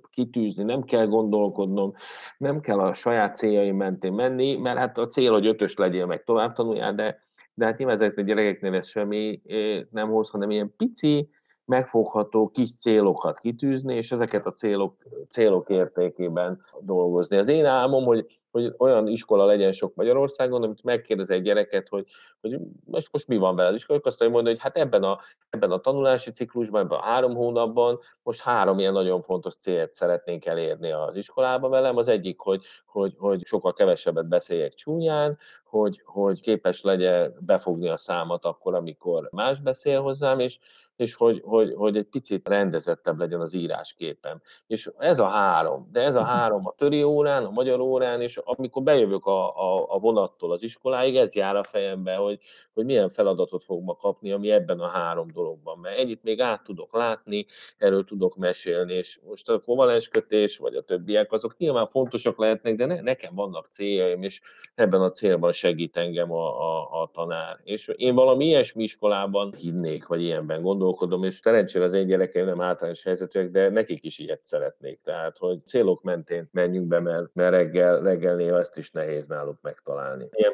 [0.10, 1.94] kitűzni, nem kell gondolkodnom,
[2.38, 6.24] nem kell a saját céljaim mentén menni, mert hát a cél, hogy ötös legyél, meg
[6.24, 9.42] tovább tanuljál, de, de hát nyilván ezeknek a gyerekeknél ez semmi
[9.90, 11.30] nem hoz, hanem ilyen pici,
[11.68, 14.96] megfogható kis célokat kitűzni, és ezeket a célok,
[15.30, 17.38] célok értékében dolgozni.
[17.38, 22.06] Az én álmom, hogy, hogy olyan iskola legyen sok Magyarországon, amit megkérdez egy gyereket, hogy,
[22.42, 25.72] hogy most, most mi van vele, és akkor azt mondani, hogy hát ebben a, ebben
[25.72, 30.92] a tanulási ciklusban, ebben a három hónapban most három ilyen nagyon fontos célt szeretnénk elérni
[30.92, 31.98] az iskolába velem.
[31.98, 37.98] Az egyik, hogy, hogy, hogy sokkal kevesebbet beszéljek csúnyán, hogy, hogy képes legyen befogni a
[37.98, 40.60] számat akkor, amikor más beszél hozzám, és,
[40.98, 44.42] és hogy, hogy, hogy egy picit rendezettebb legyen az írásképem.
[44.68, 48.38] És ez a három, de ez a három a töri órán, a magyar órán, és
[48.44, 52.40] amikor bejövök a, a, a vonattól az iskoláig, ez jár a fejembe, hogy,
[52.74, 55.78] hogy milyen feladatot fog ma kapni, ami ebben a három dologban.
[55.78, 57.46] Mert ennyit még át tudok látni,
[57.78, 62.86] erről tudok mesélni, és most a kovalenskötés, vagy a többiek, azok nyilván fontosak lehetnek, de
[62.86, 64.42] ne, nekem vannak céljaim, és
[64.76, 67.60] ebben a célban segít engem a, a, a tanár.
[67.64, 72.62] És én valami ilyesmi iskolában hinnék, vagy ilyenben gondolkodom, és szerencsére az én gyerekeim nem
[72.62, 75.00] általános helyzetűek, de nekik is ilyet szeretnék.
[75.04, 79.62] Tehát, hogy célok mentén menjünk be, mert, mert reggel, reggel néha ezt is nehéz náluk
[79.62, 80.28] megtalálni.
[80.32, 80.54] Ilyen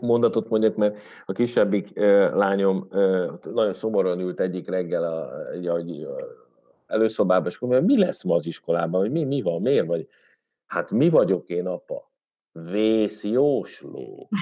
[0.00, 1.98] mondatot mondjak, mert a kisebbik
[2.32, 2.88] lányom
[3.42, 5.24] nagyon szomorúan ült egyik reggel a,
[5.68, 6.38] a, a
[6.86, 10.08] előszobában, és mondja, mi lesz ma az iskolában, hogy mi, mi van, miért vagy?
[10.66, 12.10] Hát mi vagyok én, apa?
[12.52, 14.28] Vészjósló.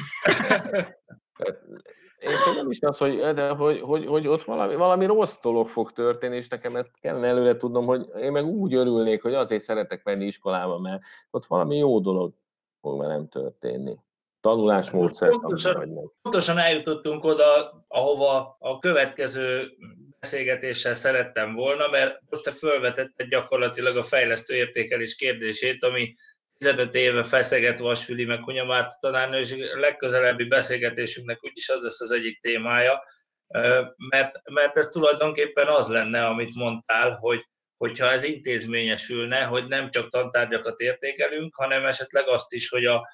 [2.19, 5.69] Én csak nem is az, hogy, de, hogy, hogy, hogy ott valami, valami rossz dolog
[5.69, 9.63] fog történni, és nekem ezt kellene előre tudnom, hogy én meg úgy örülnék, hogy azért
[9.63, 12.33] szeretek menni iskolába, mert ott valami jó dolog
[12.81, 13.95] fog velem történni
[14.41, 15.29] tanulásmódszer.
[15.29, 19.71] Pontosan, pontosan eljutottunk oda, ahova a következő
[20.21, 26.15] beszélgetéssel szerettem volna, mert ott te felvetette gyakorlatilag a fejlesztő értékelés kérdését, ami
[26.59, 32.11] 15 éve feszeget Vasfüli meg Hunya tanárnő, és a legközelebbi beszélgetésünknek úgyis az lesz az
[32.11, 33.03] egyik témája,
[33.97, 37.45] mert, mert ez tulajdonképpen az lenne, amit mondtál, hogy
[37.77, 43.09] hogyha ez intézményesülne, hogy nem csak tantárgyakat értékelünk, hanem esetleg azt is, hogy a,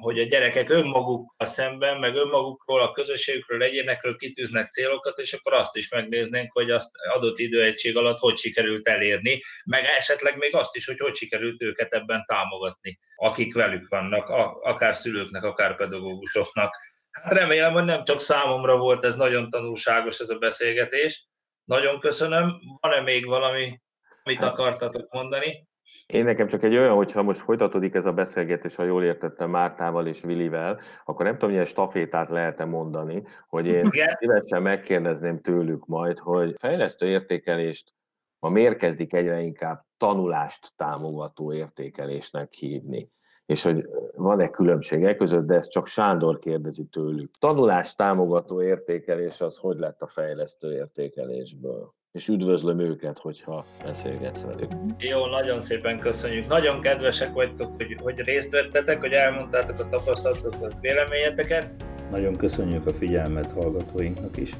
[0.00, 5.76] hogy a gyerekek önmagukkal szemben, meg önmagukról, a közösségükről, egyénekről kitűznek célokat, és akkor azt
[5.76, 10.86] is megnéznénk, hogy azt adott időegység alatt hogy sikerült elérni, meg esetleg még azt is,
[10.86, 14.28] hogy hogy sikerült őket ebben támogatni, akik velük vannak,
[14.62, 16.76] akár szülőknek, akár pedagógusoknak.
[17.10, 21.28] Hát remélem, hogy nem csak számomra volt ez nagyon tanulságos ez a beszélgetés.
[21.64, 22.60] Nagyon köszönöm.
[22.80, 23.80] Van-e még valami,
[24.22, 25.66] amit hát- akartatok mondani?
[26.06, 30.06] Én nekem csak egy olyan, hogyha most folytatódik ez a beszélgetés, ha jól értettem Mártával
[30.06, 34.16] és Vilivel, akkor nem tudom, milyen stafétát lehet-e mondani, hogy én Igen.
[34.18, 37.92] szívesen megkérdezném tőlük majd, hogy fejlesztő értékelést
[38.38, 43.12] ma miért kezdik egyre inkább tanulást támogató értékelésnek hívni
[43.46, 47.34] és hogy van-e különbség e között, de ezt csak Sándor kérdezi tőlük.
[47.38, 51.94] Tanulás támogató értékelés az hogy lett a fejlesztő értékelésből?
[52.14, 54.72] És üdvözlöm őket, hogyha beszélgetsz velük.
[54.98, 56.48] Jó, nagyon szépen köszönjük.
[56.48, 61.70] Nagyon kedvesek vagytok, hogy, hogy részt vettetek, hogy elmondtátok a tapasztalatokat, véleményeteket.
[62.10, 64.52] Nagyon köszönjük a figyelmet hallgatóinknak is,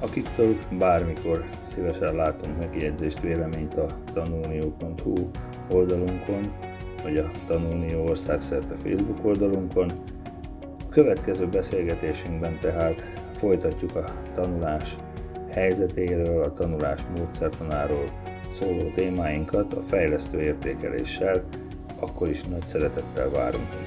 [0.00, 5.30] akiktől bármikor szívesen látunk megjegyzést, véleményt a tanulnió.hu
[5.70, 6.52] oldalunkon,
[7.02, 9.90] vagy a Tanulnió országszerte Facebook oldalunkon.
[10.60, 14.96] A következő beszélgetésünkben tehát folytatjuk a tanulás
[15.56, 18.04] helyzetéről, a tanulás módszertanáról
[18.50, 21.44] szóló témáinkat a fejlesztő értékeléssel,
[21.98, 23.85] akkor is nagy szeretettel várunk